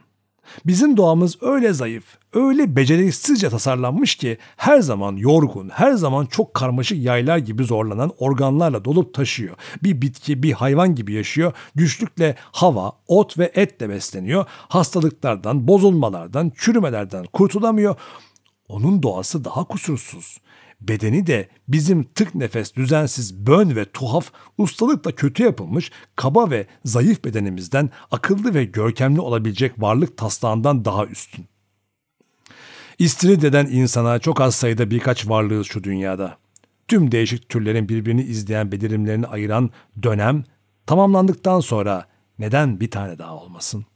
[0.67, 6.99] Bizim doğamız öyle zayıf, öyle beceriksizce tasarlanmış ki her zaman yorgun, her zaman çok karmaşık
[6.99, 9.57] yaylar gibi zorlanan organlarla dolup taşıyor.
[9.83, 11.53] Bir bitki, bir hayvan gibi yaşıyor.
[11.75, 14.47] Güçlükle hava, ot ve etle besleniyor.
[14.49, 17.97] Hastalıklardan, bozulmalardan, çürümelerden kurtulamıyor.
[18.69, 20.39] Onun doğası daha kusursuz.
[20.89, 27.25] Bedeni de bizim tık nefes, düzensiz, bön ve tuhaf, ustalıkla kötü yapılmış, kaba ve zayıf
[27.25, 31.47] bedenimizden akıllı ve görkemli olabilecek varlık taslağından daha üstün.
[32.99, 36.39] İstirid eden insana çok az sayıda birkaç varlığız şu dünyada.
[36.89, 39.71] Tüm değişik türlerin birbirini izleyen belirimlerini ayıran
[40.03, 40.45] dönem
[40.87, 42.07] tamamlandıktan sonra
[42.39, 43.87] neden bir tane daha olmasın?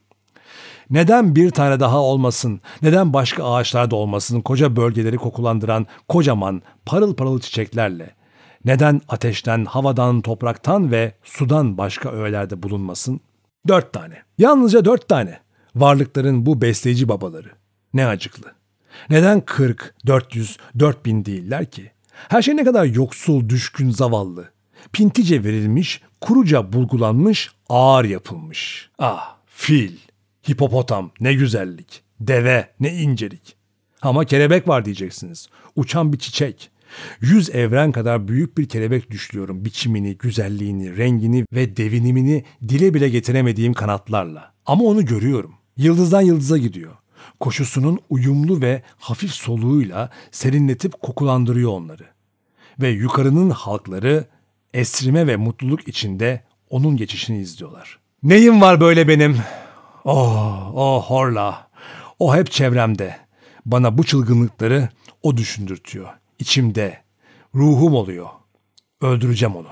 [0.91, 2.61] Neden bir tane daha olmasın?
[2.83, 4.41] Neden başka ağaçlar da olmasın?
[4.41, 8.15] Koca bölgeleri kokulandıran kocaman parıl parıl çiçeklerle.
[8.65, 13.21] Neden ateşten, havadan, topraktan ve sudan başka öğelerde bulunmasın?
[13.69, 14.23] Dört tane.
[14.39, 15.41] Yalnızca dört tane.
[15.75, 17.49] Varlıkların bu besleyici babaları.
[17.95, 18.53] Ne acıklı.
[19.11, 21.91] Neden 40, 400, 4000 değiller ki?
[22.29, 24.51] Her şey ne kadar yoksul, düşkün, zavallı.
[24.93, 28.91] Pintice verilmiş, kuruca bulgulanmış, ağır yapılmış.
[28.99, 29.97] Ah, fil,
[30.49, 33.57] hipopotam ne güzellik, deve ne incelik.
[34.03, 35.49] Ama kelebek var diyeceksiniz.
[35.77, 36.71] Uçan bir çiçek.
[37.21, 43.75] Yüz evren kadar büyük bir kelebek düşlüyorum biçimini, güzelliğini, rengini ve devinimini dile bile getiremediğim
[43.75, 44.53] kanatlarla.
[44.67, 45.55] Ama onu görüyorum.
[45.77, 46.93] Yıldızdan yıldıza gidiyor
[47.41, 52.05] koşusunun uyumlu ve hafif soluğuyla serinletip kokulandırıyor onları.
[52.81, 54.25] Ve yukarının halkları
[54.75, 57.99] esrime ve mutluluk içinde onun geçişini izliyorlar.
[58.23, 59.37] Neyim var böyle benim?
[60.07, 61.69] Oh, oh horla.
[62.19, 63.17] O hep çevremde.
[63.65, 64.89] Bana bu çılgınlıkları
[65.23, 66.09] o düşündürtüyor.
[66.39, 67.03] İçimde.
[67.55, 68.29] Ruhum oluyor.
[69.01, 69.69] Öldüreceğim onu.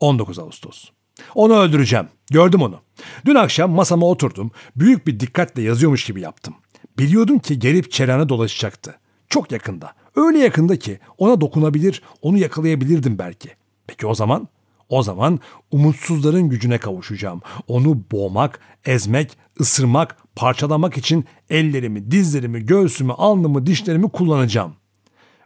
[0.00, 0.90] 19 Ağustos
[1.34, 2.08] onu öldüreceğim.
[2.30, 2.80] Gördüm onu.
[3.26, 4.50] Dün akşam masama oturdum.
[4.76, 6.54] Büyük bir dikkatle yazıyormuş gibi yaptım.
[6.98, 8.98] Biliyordum ki gelip çerana dolaşacaktı.
[9.28, 9.92] Çok yakında.
[10.16, 13.48] Öyle yakında ki ona dokunabilir, onu yakalayabilirdim belki.
[13.86, 14.48] Peki o zaman?
[14.90, 17.40] O zaman umutsuzların gücüne kavuşacağım.
[17.68, 24.74] Onu boğmak, ezmek, ısırmak, parçalamak için ellerimi, dizlerimi, göğsümü, alnımı, dişlerimi kullanacağım.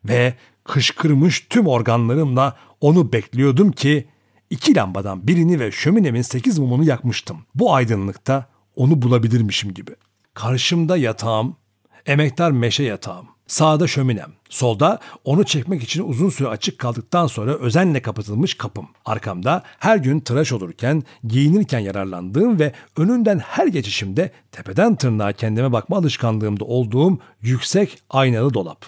[0.05, 0.34] Ve
[0.64, 4.09] kışkırmış tüm organlarımla onu bekliyordum ki
[4.51, 7.38] İki lambadan birini ve şöminemin sekiz mumunu yakmıştım.
[7.55, 9.90] Bu aydınlıkta onu bulabilirmişim gibi.
[10.34, 11.57] Karşımda yatağım,
[12.07, 13.26] emektar meşe yatağım.
[13.47, 14.32] Sağda şöminem.
[14.49, 18.88] Solda onu çekmek için uzun süre açık kaldıktan sonra özenle kapatılmış kapım.
[19.05, 25.97] Arkamda her gün tıraş olurken, giyinirken yararlandığım ve önünden her geçişimde tepeden tırnağa kendime bakma
[25.97, 28.84] alışkanlığımda olduğum yüksek aynalı dolap.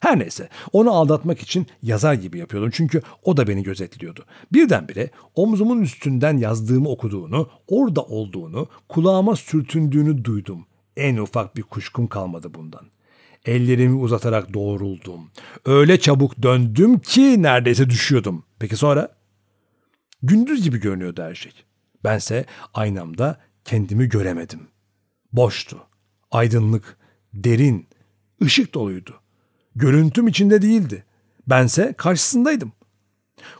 [0.00, 4.24] Her neyse onu aldatmak için yazar gibi yapıyordum çünkü o da beni gözetliyordu.
[4.52, 10.66] Birdenbire omzumun üstünden yazdığımı okuduğunu, orada olduğunu, kulağıma sürtündüğünü duydum.
[10.96, 12.94] En ufak bir kuşkum kalmadı bundan.
[13.44, 15.30] Ellerimi uzatarak doğruldum.
[15.64, 18.44] Öyle çabuk döndüm ki neredeyse düşüyordum.
[18.58, 19.16] Peki sonra?
[20.22, 21.52] Gündüz gibi görünüyordu her şey.
[22.04, 24.60] Bense aynamda kendimi göremedim.
[25.32, 25.78] Boştu.
[26.30, 26.96] Aydınlık,
[27.34, 27.86] derin,
[28.42, 29.14] ışık doluydu.
[29.76, 31.04] Görüntüm içinde değildi.
[31.46, 32.72] Bense karşısındaydım.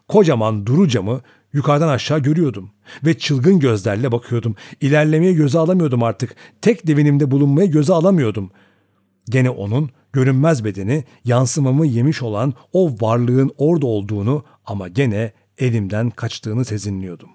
[0.09, 1.21] Kocaman duru camı
[1.53, 2.71] yukarıdan aşağı görüyordum
[3.05, 4.57] ve çılgın gözlerle bakıyordum.
[4.81, 6.37] İlerlemeye göze alamıyordum artık.
[6.63, 8.51] Tek devinimde bulunmaya göze alamıyordum.
[9.29, 16.65] Gene onun görünmez bedeni yansımamı yemiş olan o varlığın orada olduğunu ama gene elimden kaçtığını
[16.65, 17.29] sezinliyordum.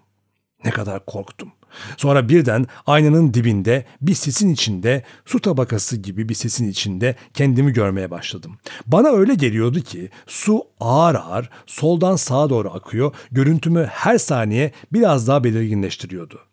[0.66, 1.52] Ne kadar korktum.
[1.98, 8.12] Sonra birden aynanın dibinde bir sisin içinde su tabakası gibi bir sisin içinde kendimi görmeye
[8.12, 8.58] başladım.
[8.88, 15.28] Bana öyle geliyordu ki su ağır ağır soldan sağa doğru akıyor, görüntümü her saniye biraz
[15.28, 16.49] daha belirginleştiriyordu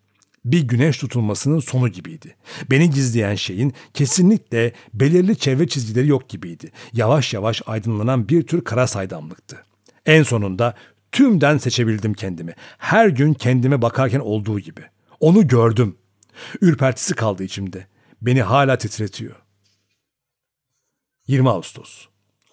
[0.47, 2.37] bir güneş tutulmasının sonu gibiydi.
[2.71, 6.73] Beni gizleyen şeyin kesinlikle belirli çevre çizgileri yok gibiydi.
[6.93, 9.65] Yavaş yavaş aydınlanan bir tür kara saydamlıktı.
[10.07, 10.75] En sonunda
[11.13, 12.55] tümden seçebildim kendimi.
[12.79, 14.83] Her gün kendime bakarken olduğu gibi.
[15.21, 15.97] Onu gördüm.
[16.61, 17.87] Ürpertisi kaldı içimde.
[18.23, 19.37] Beni hala titretiyor.
[21.27, 22.07] 20 Ağustos.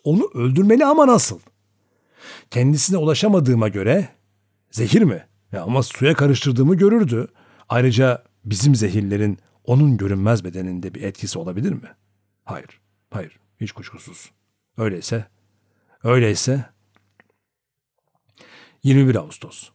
[0.04, 1.39] Onu öldürmeli ama nasıl?
[2.52, 4.10] Kendisine ulaşamadığıma göre
[4.72, 5.28] zehir mi?
[5.52, 7.28] Ya ama suya karıştırdığımı görürdü.
[7.74, 11.88] Ayrıca bizim zehirlerin onun görünmez bedeninde bir etkisi olabilir mi?
[12.45, 14.32] Hayır, hayır, hiç kuşkusuz.
[14.78, 15.26] Öyleyse,
[16.03, 16.65] öyleyse
[18.84, 19.69] 21 Ağustos.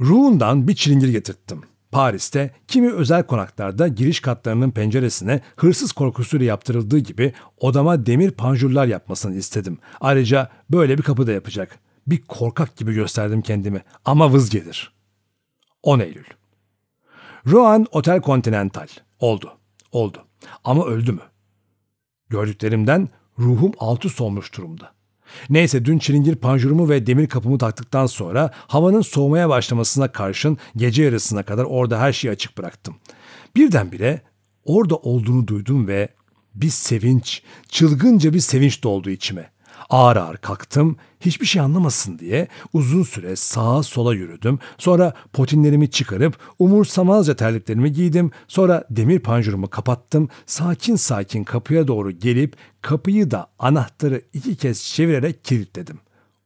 [0.00, 1.62] Ruhundan bir çilingir getirttim.
[1.90, 9.36] Paris'te kimi özel konaklarda giriş katlarının penceresine hırsız korkusuyla yaptırıldığı gibi odama demir panjurlar yapmasını
[9.36, 9.78] istedim.
[10.00, 11.78] Ayrıca böyle bir kapı da yapacak.
[12.06, 14.92] Bir korkak gibi gösterdim kendimi ama vız gelir.
[15.82, 16.24] 10 Eylül.
[17.46, 18.86] Rouen Otel Continental.
[19.20, 19.52] Oldu.
[19.92, 20.24] Oldu.
[20.64, 21.20] Ama öldü mü?
[22.28, 24.92] Gördüklerimden ruhum altı solmuş durumda.
[25.50, 31.42] Neyse dün çilingir panjurumu ve demir kapımı taktıktan sonra havanın soğumaya başlamasına karşın gece yarısına
[31.42, 32.96] kadar orada her şeyi açık bıraktım.
[33.56, 34.20] Birdenbire
[34.64, 36.08] orada olduğunu duydum ve
[36.54, 39.50] bir sevinç, çılgınca bir sevinç doldu içime.
[39.90, 44.58] Ağır ağır kalktım, hiçbir şey anlamasın diye uzun süre sağa sola yürüdüm.
[44.78, 48.30] Sonra potinlerimi çıkarıp umursamazca terliklerimi giydim.
[48.48, 50.28] Sonra demir panjurumu kapattım.
[50.46, 55.98] Sakin sakin kapıya doğru gelip kapıyı da anahtarı iki kez çevirerek kilitledim.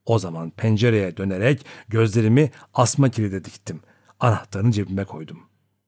[0.06, 3.80] O zaman pencereye dönerek gözlerimi asma kilide diktim.
[4.20, 5.38] Anahtarını cebime koydum.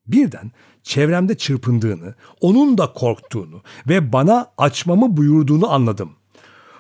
[0.07, 0.51] Birden
[0.83, 6.11] çevremde çırpındığını, onun da korktuğunu ve bana açmamı buyurduğunu anladım.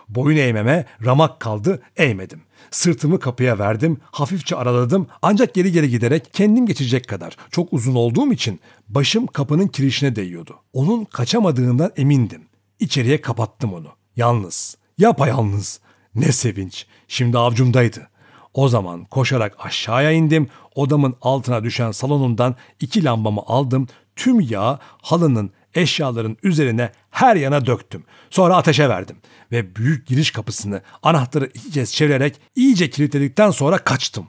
[0.08, 2.42] Boyun eğmeme ramak kaldı, eğmedim.
[2.70, 7.36] Sırtımı kapıya verdim, hafifçe araladım ancak geri geri giderek kendim geçecek kadar.
[7.50, 10.56] Çok uzun olduğum için başım kapının kirişine değiyordu.
[10.72, 12.42] Onun kaçamadığından emindim.
[12.80, 13.88] İçeriye kapattım onu.
[14.16, 15.80] Yalnız, yapayalnız.
[16.14, 16.86] Ne sevinç.
[17.08, 18.08] Şimdi avcumdaydı.
[18.54, 20.48] O zaman koşarak aşağıya indim.
[20.74, 23.86] Odamın altına düşen salonundan iki lambamı aldım.
[24.16, 28.04] Tüm yağ halının eşyaların üzerine her yana döktüm.
[28.30, 29.16] Sonra ateşe verdim
[29.52, 34.26] ve büyük giriş kapısını anahtarı iki kez çevirerek iyice kilitledikten sonra kaçtım.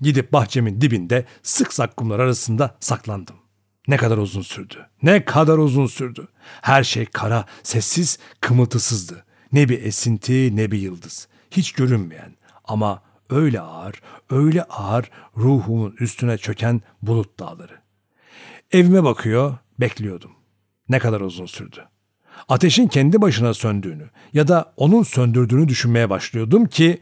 [0.00, 3.36] Gidip bahçemin dibinde sık zakkumlar arasında saklandım.
[3.88, 4.86] Ne kadar uzun sürdü.
[5.02, 6.28] Ne kadar uzun sürdü.
[6.62, 9.24] Her şey kara, sessiz, kımıltısızdı.
[9.52, 11.28] Ne bir esinti ne bir yıldız.
[11.50, 17.80] Hiç görünmeyen ama öyle ağır, öyle ağır ruhumun üstüne çöken bulut dağları.
[18.72, 20.39] Evime bakıyor, bekliyordum.
[20.90, 21.84] Ne kadar uzun sürdü.
[22.48, 27.00] Ateşin kendi başına söndüğünü ya da onun söndürdüğünü düşünmeye başlıyordum ki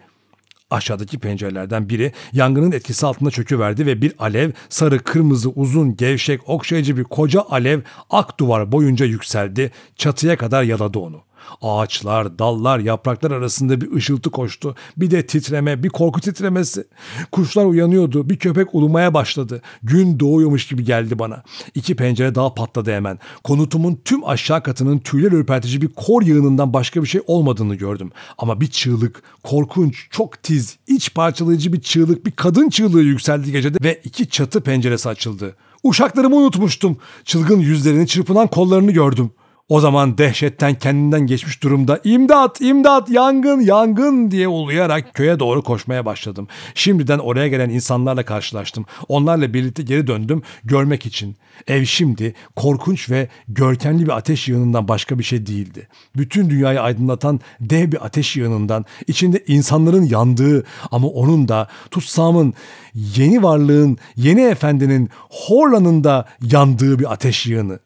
[0.70, 6.96] aşağıdaki pencerelerden biri yangının etkisi altında çöküverdi ve bir alev sarı kırmızı uzun gevşek okşayıcı
[6.96, 7.80] bir koca alev
[8.10, 11.22] ak duvar boyunca yükseldi çatıya kadar yaladı onu.
[11.62, 14.74] Ağaçlar, dallar, yapraklar arasında bir ışıltı koştu.
[14.96, 16.84] Bir de titreme, bir korku titremesi.
[17.32, 19.62] Kuşlar uyanıyordu, bir köpek ulumaya başladı.
[19.82, 21.42] Gün doğuyormuş gibi geldi bana.
[21.74, 23.18] İki pencere daha patladı hemen.
[23.44, 28.10] Konutumun tüm aşağı katının tüyler ürpertici bir kor yığınından başka bir şey olmadığını gördüm.
[28.38, 33.78] Ama bir çığlık, korkunç, çok tiz, iç parçalayıcı bir çığlık, bir kadın çığlığı yükseldi gecede
[33.82, 35.56] ve iki çatı penceresi açıldı.
[35.82, 36.96] Uşaklarımı unutmuştum.
[37.24, 39.30] Çılgın yüzlerini, çırpınan kollarını gördüm.
[39.68, 46.06] O zaman dehşetten kendinden geçmiş durumda imdat imdat yangın yangın diye uluyarak köye doğru koşmaya
[46.06, 46.48] başladım.
[46.74, 48.86] Şimdiden oraya gelen insanlarla karşılaştım.
[49.08, 51.36] Onlarla birlikte geri döndüm görmek için.
[51.66, 55.88] Ev şimdi korkunç ve görkemli bir ateş yığınından başka bir şey değildi.
[56.16, 62.54] Bütün dünyayı aydınlatan dev bir ateş yığınından içinde insanların yandığı ama onun da tutsamın
[62.94, 67.78] yeni varlığın yeni efendinin Horla'nın da yandığı bir ateş yığını.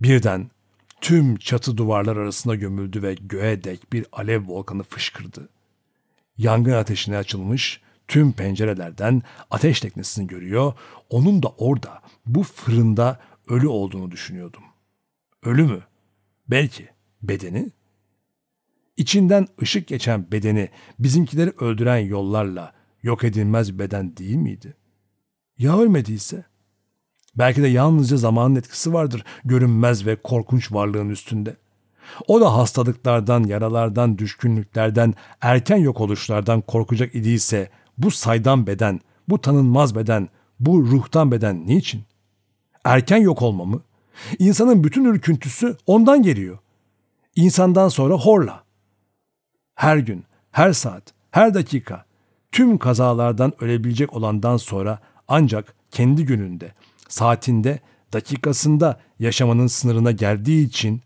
[0.00, 0.53] Birden
[1.04, 5.48] tüm çatı duvarlar arasında gömüldü ve göğe dek bir alev volkanı fışkırdı.
[6.38, 10.72] Yangın ateşine açılmış tüm pencerelerden ateş teknesini görüyor,
[11.10, 14.62] onun da orada bu fırında ölü olduğunu düşünüyordum.
[15.42, 15.82] Ölü mü?
[16.48, 16.88] Belki.
[17.22, 17.70] Bedeni?
[18.96, 24.76] İçinden ışık geçen bedeni bizimkileri öldüren yollarla yok edilmez beden değil miydi?
[25.58, 26.44] Ya ölmediyse?
[27.38, 31.56] Belki de yalnızca zamanın etkisi vardır görünmez ve korkunç varlığın üstünde.
[32.28, 39.94] O da hastalıklardan, yaralardan, düşkünlüklerden, erken yok oluşlardan korkacak idiyse bu saydam beden, bu tanınmaz
[39.94, 40.28] beden,
[40.60, 42.02] bu ruhtan beden niçin?
[42.84, 43.82] Erken yok olma mı?
[44.38, 46.58] İnsanın bütün ürküntüsü ondan geliyor.
[47.36, 48.64] İnsandan sonra horla.
[49.74, 52.04] Her gün, her saat, her dakika
[52.52, 56.72] tüm kazalardan ölebilecek olandan sonra ancak kendi gününde,
[57.08, 57.80] saatinde,
[58.12, 61.02] dakikasında yaşamanın sınırına geldiği için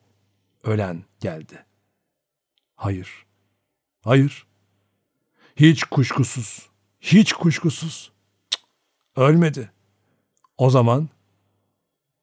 [0.64, 1.64] ölen geldi.
[2.74, 3.26] Hayır.
[4.02, 4.46] Hayır.
[5.56, 6.68] Hiç kuşkusuz.
[7.00, 8.12] Hiç kuşkusuz.
[8.50, 8.60] Cık,
[9.16, 9.70] ölmedi.
[10.58, 11.08] O zaman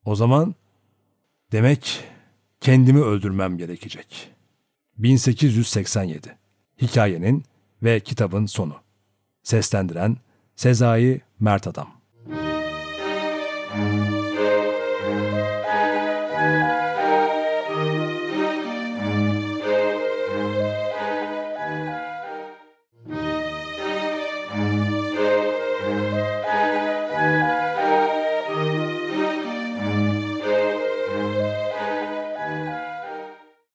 [0.06, 0.56] o zaman
[1.52, 2.04] demek
[2.62, 4.32] kendimi öldürmem gerekecek.
[4.98, 6.38] 1887
[6.82, 7.44] Hikayenin
[7.84, 8.76] ve kitabın sonu.
[9.44, 10.18] Seslendiren
[10.56, 11.96] Sezai Mert Adam
[13.76, 14.14] Thank you.